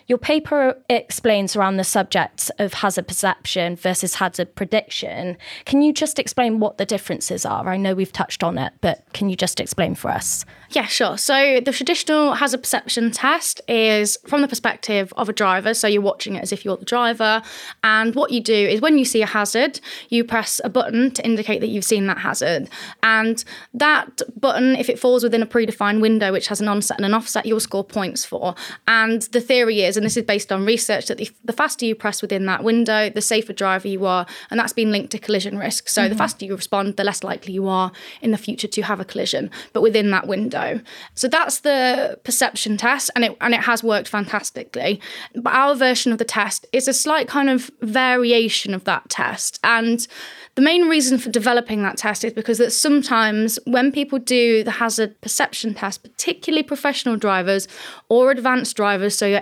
Your 0.11 0.17
paper 0.17 0.77
explains 0.89 1.55
around 1.55 1.77
the 1.77 1.85
subjects 1.85 2.51
of 2.59 2.73
hazard 2.73 3.07
perception 3.07 3.77
versus 3.77 4.15
hazard 4.15 4.53
prediction. 4.55 5.37
Can 5.63 5.81
you 5.81 5.93
just 5.93 6.19
explain 6.19 6.59
what 6.59 6.77
the 6.77 6.85
differences 6.85 7.45
are? 7.45 7.69
I 7.69 7.77
know 7.77 7.95
we've 7.95 8.11
touched 8.11 8.43
on 8.43 8.57
it, 8.57 8.73
but 8.81 9.05
can 9.13 9.29
you 9.29 9.37
just 9.37 9.61
explain 9.61 9.95
for 9.95 10.11
us? 10.11 10.43
Yeah, 10.71 10.85
sure. 10.85 11.17
So 11.17 11.61
the 11.61 11.71
traditional 11.71 12.33
hazard 12.33 12.63
perception 12.63 13.11
test 13.11 13.61
is 13.69 14.17
from 14.27 14.41
the 14.41 14.49
perspective 14.49 15.13
of 15.15 15.29
a 15.29 15.33
driver. 15.33 15.73
So 15.73 15.87
you're 15.87 16.01
watching 16.01 16.35
it 16.35 16.43
as 16.43 16.51
if 16.51 16.65
you're 16.65 16.75
the 16.75 16.83
driver. 16.83 17.41
And 17.81 18.13
what 18.13 18.31
you 18.31 18.41
do 18.41 18.53
is 18.53 18.81
when 18.81 18.97
you 18.97 19.05
see 19.05 19.21
a 19.21 19.25
hazard, 19.25 19.79
you 20.09 20.25
press 20.25 20.59
a 20.65 20.69
button 20.69 21.11
to 21.11 21.25
indicate 21.25 21.59
that 21.61 21.67
you've 21.67 21.85
seen 21.85 22.07
that 22.07 22.17
hazard. 22.17 22.69
And 23.01 23.43
that 23.73 24.21
button, 24.37 24.75
if 24.75 24.89
it 24.89 24.99
falls 24.99 25.23
within 25.23 25.41
a 25.41 25.47
predefined 25.47 26.01
window, 26.01 26.33
which 26.33 26.47
has 26.47 26.59
an 26.59 26.67
onset 26.67 26.97
and 26.97 27.05
an 27.05 27.13
offset, 27.13 27.45
you'll 27.45 27.61
score 27.61 27.85
points 27.85 28.25
for. 28.25 28.55
And 28.89 29.21
the 29.31 29.39
theory 29.39 29.83
is, 29.83 30.00
and 30.01 30.05
this 30.07 30.17
is 30.17 30.23
based 30.23 30.51
on 30.51 30.65
research, 30.65 31.05
that 31.09 31.19
the, 31.19 31.29
the 31.45 31.53
faster 31.53 31.85
you 31.85 31.93
press 31.93 32.23
within 32.23 32.47
that 32.47 32.63
window, 32.63 33.07
the 33.11 33.21
safer 33.21 33.53
driver 33.53 33.87
you 33.87 34.07
are. 34.07 34.25
And 34.49 34.59
that's 34.59 34.73
been 34.73 34.91
linked 34.91 35.11
to 35.11 35.19
collision 35.19 35.59
risk. 35.59 35.87
So 35.87 36.01
mm-hmm. 36.01 36.09
the 36.09 36.17
faster 36.17 36.43
you 36.43 36.55
respond, 36.55 36.97
the 36.97 37.03
less 37.03 37.23
likely 37.23 37.53
you 37.53 37.67
are 37.67 37.91
in 38.19 38.31
the 38.31 38.37
future 38.39 38.67
to 38.67 38.81
have 38.81 38.99
a 38.99 39.05
collision, 39.05 39.51
but 39.73 39.81
within 39.81 40.09
that 40.09 40.25
window. 40.25 40.81
So 41.13 41.27
that's 41.27 41.59
the 41.59 42.19
perception 42.23 42.77
test, 42.77 43.11
and 43.15 43.23
it 43.23 43.37
and 43.41 43.53
it 43.53 43.61
has 43.61 43.83
worked 43.83 44.07
fantastically. 44.07 44.99
But 45.35 45.53
our 45.53 45.75
version 45.75 46.11
of 46.11 46.17
the 46.17 46.25
test 46.25 46.65
is 46.73 46.87
a 46.87 46.93
slight 46.93 47.27
kind 47.27 47.47
of 47.47 47.69
variation 47.81 48.73
of 48.73 48.85
that 48.85 49.07
test, 49.09 49.59
and 49.63 50.07
the 50.55 50.61
main 50.61 50.89
reason 50.89 51.19
for 51.19 51.29
developing 51.29 51.83
that 51.83 51.97
test 51.97 52.25
is 52.25 52.33
because 52.33 52.57
that 52.57 52.71
sometimes 52.71 53.59
when 53.65 53.91
people 53.91 54.17
do 54.19 54.63
the 54.63 54.71
hazard 54.71 55.21
perception 55.21 55.75
test, 55.75 56.01
particularly 56.01 56.63
professional 56.63 57.15
drivers 57.17 57.67
or 58.09 58.31
advanced 58.31 58.75
drivers, 58.75 59.15
so 59.15 59.27
your 59.27 59.41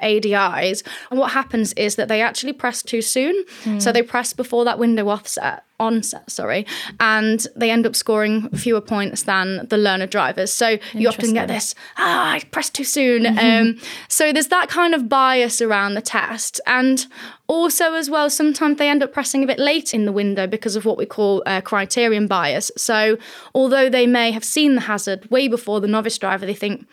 ADIs, 0.49 0.83
what 1.09 1.31
happens 1.31 1.73
is 1.73 1.95
that 1.95 2.07
they 2.07 2.21
actually 2.21 2.53
press 2.53 2.83
too 2.83 3.01
soon. 3.01 3.43
Mm. 3.63 3.81
So 3.81 3.91
they 3.91 4.01
press 4.01 4.33
before 4.33 4.65
that 4.65 4.79
window 4.79 5.09
offset 5.09 5.63
onset, 5.79 6.29
sorry, 6.29 6.65
and 6.99 7.47
they 7.55 7.71
end 7.71 7.85
up 7.85 7.95
scoring 7.95 8.49
fewer 8.49 8.81
points 8.81 9.23
than 9.23 9.65
the 9.69 9.77
learner 9.77 10.07
drivers. 10.07 10.53
So 10.53 10.77
you 10.93 11.07
often 11.07 11.33
get 11.33 11.47
this, 11.47 11.73
ah, 11.97 12.33
I 12.33 12.39
pressed 12.51 12.75
too 12.75 12.83
soon. 12.83 13.23
Mm-hmm. 13.23 13.69
Um, 13.69 13.81
so 14.09 14.33
there's 14.33 14.47
that 14.47 14.67
kind 14.67 14.93
of 14.93 15.07
bias 15.07 15.62
around 15.62 15.93
the 15.93 16.01
test. 16.01 16.59
And 16.67 17.05
also, 17.47 17.93
as 17.93 18.09
well, 18.09 18.29
sometimes 18.29 18.77
they 18.77 18.89
end 18.89 19.01
up 19.01 19.13
pressing 19.13 19.43
a 19.43 19.47
bit 19.47 19.57
late 19.57 19.93
in 19.93 20.05
the 20.05 20.12
window 20.12 20.45
because 20.47 20.75
of 20.75 20.85
what 20.85 20.97
we 20.97 21.05
call 21.05 21.41
uh, 21.45 21.62
criterion 21.62 22.27
bias. 22.27 22.71
So 22.77 23.17
although 23.55 23.89
they 23.89 24.05
may 24.05 24.31
have 24.31 24.43
seen 24.43 24.75
the 24.75 24.81
hazard 24.81 25.31
way 25.31 25.47
before 25.47 25.79
the 25.79 25.88
novice 25.88 26.17
driver, 26.17 26.45
they 26.45 26.53
think, 26.53 26.85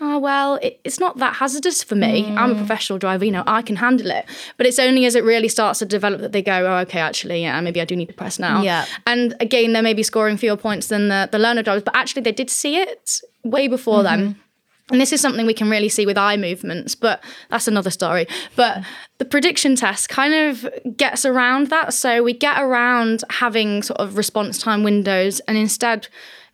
oh, 0.00 0.18
well, 0.18 0.56
it, 0.56 0.80
it's 0.84 1.00
not 1.00 1.18
that 1.18 1.36
hazardous 1.36 1.82
for 1.82 1.94
me. 1.94 2.24
Mm. 2.24 2.36
I'm 2.36 2.50
a 2.50 2.54
mm. 2.54 2.58
professional 2.58 2.98
driver, 2.98 3.24
you 3.24 3.30
know, 3.30 3.44
I 3.46 3.62
can 3.62 3.76
handle 3.76 4.10
it. 4.10 4.26
But 4.56 4.66
it's 4.66 4.78
only 4.78 5.06
as 5.06 5.14
it 5.14 5.24
really 5.24 5.48
starts 5.48 5.78
to 5.78 5.86
develop 5.86 6.20
that 6.20 6.32
they 6.32 6.42
go, 6.42 6.66
oh, 6.66 6.78
okay, 6.78 7.00
actually, 7.00 7.42
yeah, 7.42 7.60
maybe 7.60 7.80
I 7.80 7.84
do 7.84 7.96
need 7.96 8.08
to 8.08 8.14
press 8.14 8.38
now. 8.38 8.62
Yeah. 8.62 8.84
And 9.06 9.34
again, 9.40 9.72
they 9.72 9.80
may 9.80 9.94
be 9.94 10.02
scoring 10.02 10.36
fewer 10.36 10.56
points 10.56 10.88
than 10.88 11.08
the, 11.08 11.28
the 11.30 11.38
learner 11.38 11.62
drivers, 11.62 11.82
but 11.82 11.96
actually 11.96 12.22
they 12.22 12.32
did 12.32 12.50
see 12.50 12.76
it 12.76 13.20
way 13.42 13.68
before 13.68 14.02
mm-hmm. 14.02 14.22
them. 14.22 14.40
And 14.88 15.00
this 15.00 15.12
is 15.12 15.20
something 15.20 15.46
we 15.46 15.54
can 15.54 15.68
really 15.68 15.88
see 15.88 16.06
with 16.06 16.16
eye 16.16 16.36
movements, 16.36 16.94
but 16.94 17.20
that's 17.50 17.66
another 17.66 17.90
story. 17.90 18.28
But 18.54 18.84
the 19.18 19.24
prediction 19.24 19.74
test 19.74 20.08
kind 20.08 20.32
of 20.32 20.68
gets 20.96 21.24
around 21.24 21.70
that. 21.70 21.92
So 21.92 22.22
we 22.22 22.32
get 22.32 22.60
around 22.60 23.24
having 23.30 23.82
sort 23.82 23.98
of 23.98 24.16
response 24.16 24.58
time 24.58 24.84
windows 24.84 25.40
and 25.40 25.58
instead 25.58 26.06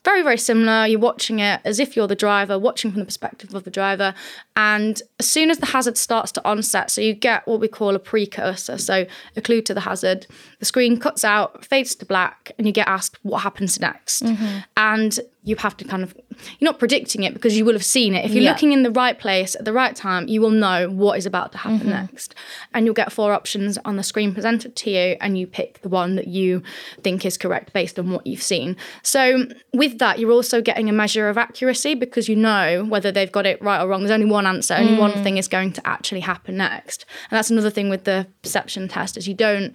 very, 0.04 0.22
very 0.22 0.38
similar. 0.38 0.86
You're 0.86 0.98
watching 0.98 1.38
it 1.38 1.60
as 1.64 1.78
if 1.78 1.96
you're 1.96 2.08
the 2.08 2.16
driver, 2.16 2.58
watching 2.58 2.90
from 2.90 3.00
the 3.00 3.06
perspective 3.06 3.54
of 3.54 3.64
the 3.64 3.70
driver. 3.70 4.14
And 4.56 5.00
as 5.20 5.28
soon 5.28 5.50
as 5.50 5.58
the 5.58 5.66
hazard 5.66 5.96
starts 5.96 6.32
to 6.32 6.48
onset, 6.48 6.90
so 6.90 7.00
you 7.00 7.14
get 7.14 7.46
what 7.46 7.60
we 7.60 7.68
call 7.68 7.94
a 7.94 8.00
precursor, 8.00 8.78
so 8.78 9.06
a 9.36 9.40
clue 9.40 9.62
to 9.62 9.74
the 9.74 9.80
hazard, 9.80 10.26
the 10.58 10.64
screen 10.64 10.98
cuts 10.98 11.24
out, 11.24 11.64
fades 11.64 11.94
to 11.96 12.06
black, 12.06 12.52
and 12.58 12.66
you 12.66 12.72
get 12.72 12.88
asked 12.88 13.18
what 13.22 13.42
happens 13.42 13.78
next. 13.78 14.24
Mm-hmm. 14.24 14.58
And 14.76 15.20
you 15.44 15.56
have 15.56 15.76
to 15.76 15.84
kind 15.84 16.02
of 16.02 16.14
you're 16.58 16.70
not 16.70 16.78
predicting 16.78 17.24
it 17.24 17.34
because 17.34 17.56
you 17.56 17.64
will 17.64 17.72
have 17.72 17.84
seen 17.84 18.14
it 18.14 18.24
if 18.24 18.32
you're 18.32 18.44
yeah. 18.44 18.52
looking 18.52 18.72
in 18.72 18.82
the 18.82 18.90
right 18.90 19.18
place 19.18 19.56
at 19.56 19.64
the 19.64 19.72
right 19.72 19.96
time 19.96 20.28
you 20.28 20.40
will 20.40 20.50
know 20.50 20.88
what 20.88 21.18
is 21.18 21.26
about 21.26 21.50
to 21.52 21.58
happen 21.58 21.80
mm-hmm. 21.80 21.90
next 21.90 22.34
and 22.72 22.86
you'll 22.86 22.94
get 22.94 23.12
four 23.12 23.32
options 23.32 23.76
on 23.84 23.96
the 23.96 24.02
screen 24.02 24.32
presented 24.32 24.76
to 24.76 24.90
you 24.90 25.16
and 25.20 25.36
you 25.36 25.46
pick 25.46 25.80
the 25.82 25.88
one 25.88 26.14
that 26.14 26.28
you 26.28 26.62
think 27.02 27.26
is 27.26 27.36
correct 27.36 27.72
based 27.72 27.98
on 27.98 28.10
what 28.10 28.26
you've 28.26 28.42
seen 28.42 28.76
so 29.02 29.44
with 29.72 29.98
that 29.98 30.18
you're 30.18 30.32
also 30.32 30.62
getting 30.62 30.88
a 30.88 30.92
measure 30.92 31.28
of 31.28 31.36
accuracy 31.36 31.94
because 31.94 32.28
you 32.28 32.36
know 32.36 32.84
whether 32.84 33.10
they've 33.10 33.32
got 33.32 33.46
it 33.46 33.60
right 33.60 33.82
or 33.82 33.88
wrong 33.88 34.00
there's 34.00 34.12
only 34.12 34.26
one 34.26 34.46
answer 34.46 34.74
only 34.74 34.94
mm. 34.94 35.00
one 35.00 35.22
thing 35.24 35.38
is 35.38 35.48
going 35.48 35.72
to 35.72 35.84
actually 35.86 36.20
happen 36.20 36.56
next 36.56 37.04
and 37.30 37.36
that's 37.36 37.50
another 37.50 37.70
thing 37.70 37.88
with 37.88 38.04
the 38.04 38.26
perception 38.42 38.86
test 38.86 39.16
is 39.16 39.26
you 39.26 39.34
don't 39.34 39.74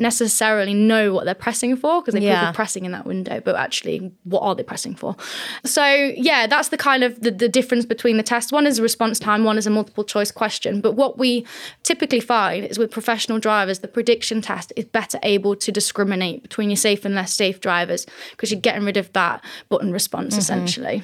necessarily 0.00 0.74
know 0.74 1.12
what 1.12 1.24
they're 1.24 1.34
pressing 1.34 1.76
for 1.76 2.00
because 2.00 2.14
they 2.14 2.20
yeah. 2.20 2.46
could 2.46 2.52
be 2.52 2.56
pressing 2.56 2.84
in 2.84 2.92
that 2.92 3.06
window, 3.06 3.40
but 3.40 3.54
actually, 3.54 4.12
what 4.24 4.40
are 4.40 4.54
they 4.54 4.62
pressing 4.62 4.94
for? 4.94 5.16
So, 5.64 5.84
yeah, 5.84 6.46
that's 6.46 6.68
the 6.68 6.76
kind 6.76 7.04
of 7.04 7.20
the, 7.20 7.30
the 7.30 7.48
difference 7.48 7.86
between 7.86 8.16
the 8.16 8.22
test 8.22 8.52
One 8.52 8.66
is 8.66 8.78
a 8.78 8.82
response 8.82 9.18
time, 9.18 9.44
one 9.44 9.58
is 9.58 9.66
a 9.66 9.70
multiple 9.70 10.04
choice 10.04 10.30
question. 10.30 10.80
But 10.80 10.92
what 10.92 11.18
we 11.18 11.46
typically 11.82 12.20
find 12.20 12.64
is 12.64 12.78
with 12.78 12.90
professional 12.90 13.38
drivers, 13.38 13.78
the 13.78 13.88
prediction 13.88 14.42
test 14.42 14.72
is 14.76 14.84
better 14.84 15.18
able 15.22 15.56
to 15.56 15.72
discriminate 15.72 16.42
between 16.42 16.70
your 16.70 16.76
safe 16.76 17.04
and 17.04 17.14
less 17.14 17.32
safe 17.32 17.60
drivers 17.60 18.06
because 18.32 18.50
you're 18.50 18.60
getting 18.60 18.84
rid 18.84 18.96
of 18.96 19.12
that 19.12 19.44
button 19.68 19.92
response 19.92 20.34
mm-hmm. 20.34 20.40
essentially. 20.40 21.02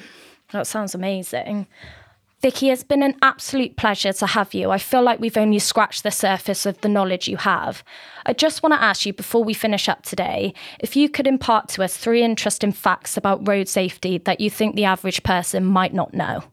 That 0.51 0.67
sounds 0.67 0.95
amazing. 0.95 1.67
Vicky, 2.41 2.69
it's 2.69 2.83
been 2.83 3.03
an 3.03 3.15
absolute 3.21 3.75
pleasure 3.75 4.13
to 4.13 4.25
have 4.25 4.53
you. 4.53 4.71
I 4.71 4.77
feel 4.77 5.01
like 5.01 5.19
we've 5.19 5.35
only 5.35 5.59
scratched 5.59 6.03
the 6.03 6.11
surface 6.11 6.65
of 6.65 6.79
the 6.79 6.87
knowledge 6.87 7.27
you 7.27 7.35
have. 7.35 7.83
I 8.25 8.31
just 8.31 8.63
want 8.63 8.73
to 8.73 8.81
ask 8.81 9.05
you 9.05 9.11
before 9.11 9.43
we 9.43 9.53
finish 9.53 9.89
up 9.89 10.03
today 10.03 10.53
if 10.79 10.95
you 10.95 11.09
could 11.09 11.27
impart 11.27 11.67
to 11.69 11.83
us 11.83 11.97
three 11.97 12.23
interesting 12.23 12.71
facts 12.71 13.17
about 13.17 13.45
road 13.45 13.67
safety 13.67 14.19
that 14.19 14.39
you 14.39 14.49
think 14.49 14.75
the 14.75 14.85
average 14.85 15.21
person 15.23 15.65
might 15.65 15.93
not 15.93 16.13
know. 16.13 16.43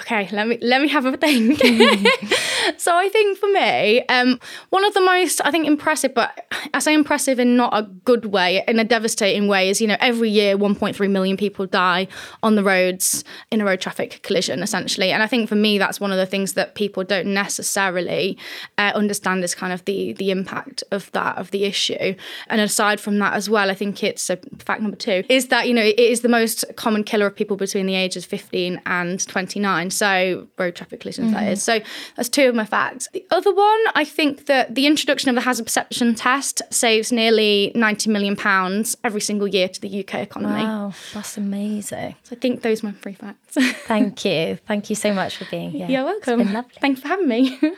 Okay, 0.00 0.28
let 0.32 0.48
me 0.48 0.58
let 0.60 0.82
me 0.82 0.88
have 0.88 1.06
a 1.06 1.16
think. 1.16 1.60
so 2.76 2.94
I 2.94 3.08
think 3.08 3.38
for 3.38 3.48
me, 3.48 4.02
um, 4.06 4.40
one 4.70 4.84
of 4.84 4.94
the 4.94 5.00
most 5.00 5.40
I 5.44 5.50
think 5.50 5.66
impressive, 5.66 6.14
but 6.14 6.46
I 6.74 6.78
say 6.78 6.94
impressive 6.94 7.38
in 7.38 7.56
not 7.56 7.76
a 7.76 7.82
good 7.82 8.26
way, 8.26 8.64
in 8.66 8.78
a 8.78 8.84
devastating 8.84 9.48
way, 9.48 9.68
is 9.70 9.80
you 9.80 9.86
know 9.86 9.96
every 10.00 10.30
year 10.30 10.56
1.3 10.56 11.10
million 11.10 11.36
people 11.36 11.66
die 11.66 12.08
on 12.42 12.56
the 12.56 12.64
roads 12.64 13.24
in 13.50 13.60
a 13.60 13.64
road 13.64 13.80
traffic 13.80 14.20
collision, 14.22 14.62
essentially. 14.62 15.10
And 15.10 15.22
I 15.22 15.26
think 15.26 15.48
for 15.48 15.54
me, 15.56 15.78
that's 15.78 16.00
one 16.00 16.12
of 16.12 16.18
the 16.18 16.26
things 16.26 16.54
that 16.54 16.74
people 16.74 17.04
don't 17.04 17.32
necessarily 17.32 18.38
uh, 18.78 18.92
understand 18.94 19.44
is 19.44 19.54
kind 19.54 19.72
of 19.72 19.84
the 19.84 20.12
the 20.14 20.30
impact 20.30 20.82
of 20.90 21.10
that 21.12 21.36
of 21.38 21.50
the 21.50 21.64
issue. 21.64 22.14
And 22.48 22.60
aside 22.60 23.00
from 23.00 23.18
that 23.18 23.34
as 23.34 23.48
well, 23.48 23.70
I 23.70 23.74
think 23.74 24.02
it's 24.02 24.28
uh, 24.30 24.36
fact 24.58 24.82
number 24.82 24.96
two 24.96 25.24
is 25.28 25.48
that 25.48 25.68
you 25.68 25.74
know 25.74 25.84
it 25.84 25.98
is 25.98 26.20
the 26.20 26.28
most 26.28 26.64
common 26.76 27.04
killer 27.04 27.26
of 27.26 27.36
people 27.36 27.56
between 27.56 27.86
the 27.86 27.94
ages 27.94 28.24
15 28.24 28.80
and 28.86 29.26
29 29.26 29.90
so 29.90 30.46
road 30.58 30.74
traffic 30.74 31.00
collisions, 31.00 31.32
mm-hmm. 31.32 31.44
that 31.44 31.52
is. 31.52 31.62
So 31.62 31.80
that's 32.16 32.28
two 32.28 32.48
of 32.48 32.54
my 32.56 32.64
facts. 32.64 33.08
The 33.12 33.24
other 33.30 33.54
one, 33.54 33.80
I 33.94 34.04
think 34.04 34.46
that 34.46 34.74
the 34.74 34.86
introduction 34.86 35.28
of 35.28 35.34
the 35.34 35.42
hazard 35.42 35.66
perception 35.66 36.14
test 36.14 36.62
saves 36.70 37.12
nearly 37.12 37.72
90 37.74 38.10
million 38.10 38.36
pounds 38.36 38.96
every 39.04 39.20
single 39.20 39.46
year 39.46 39.68
to 39.68 39.80
the 39.80 40.00
UK 40.00 40.14
economy. 40.16 40.62
Wow, 40.62 40.92
that's 41.14 41.36
amazing. 41.36 42.16
So 42.24 42.36
I 42.36 42.38
think 42.38 42.62
those 42.62 42.82
are 42.82 42.86
my 42.86 42.92
three 42.92 43.14
facts. 43.14 43.54
Thank 43.86 44.24
you. 44.24 44.58
Thank 44.66 44.90
you 44.90 44.96
so 44.96 45.12
much 45.12 45.36
for 45.36 45.44
being 45.46 45.70
here. 45.70 45.88
You're 45.88 46.04
welcome. 46.04 46.64
Thanks 46.80 47.00
for 47.00 47.08
having 47.08 47.28
me. 47.28 47.58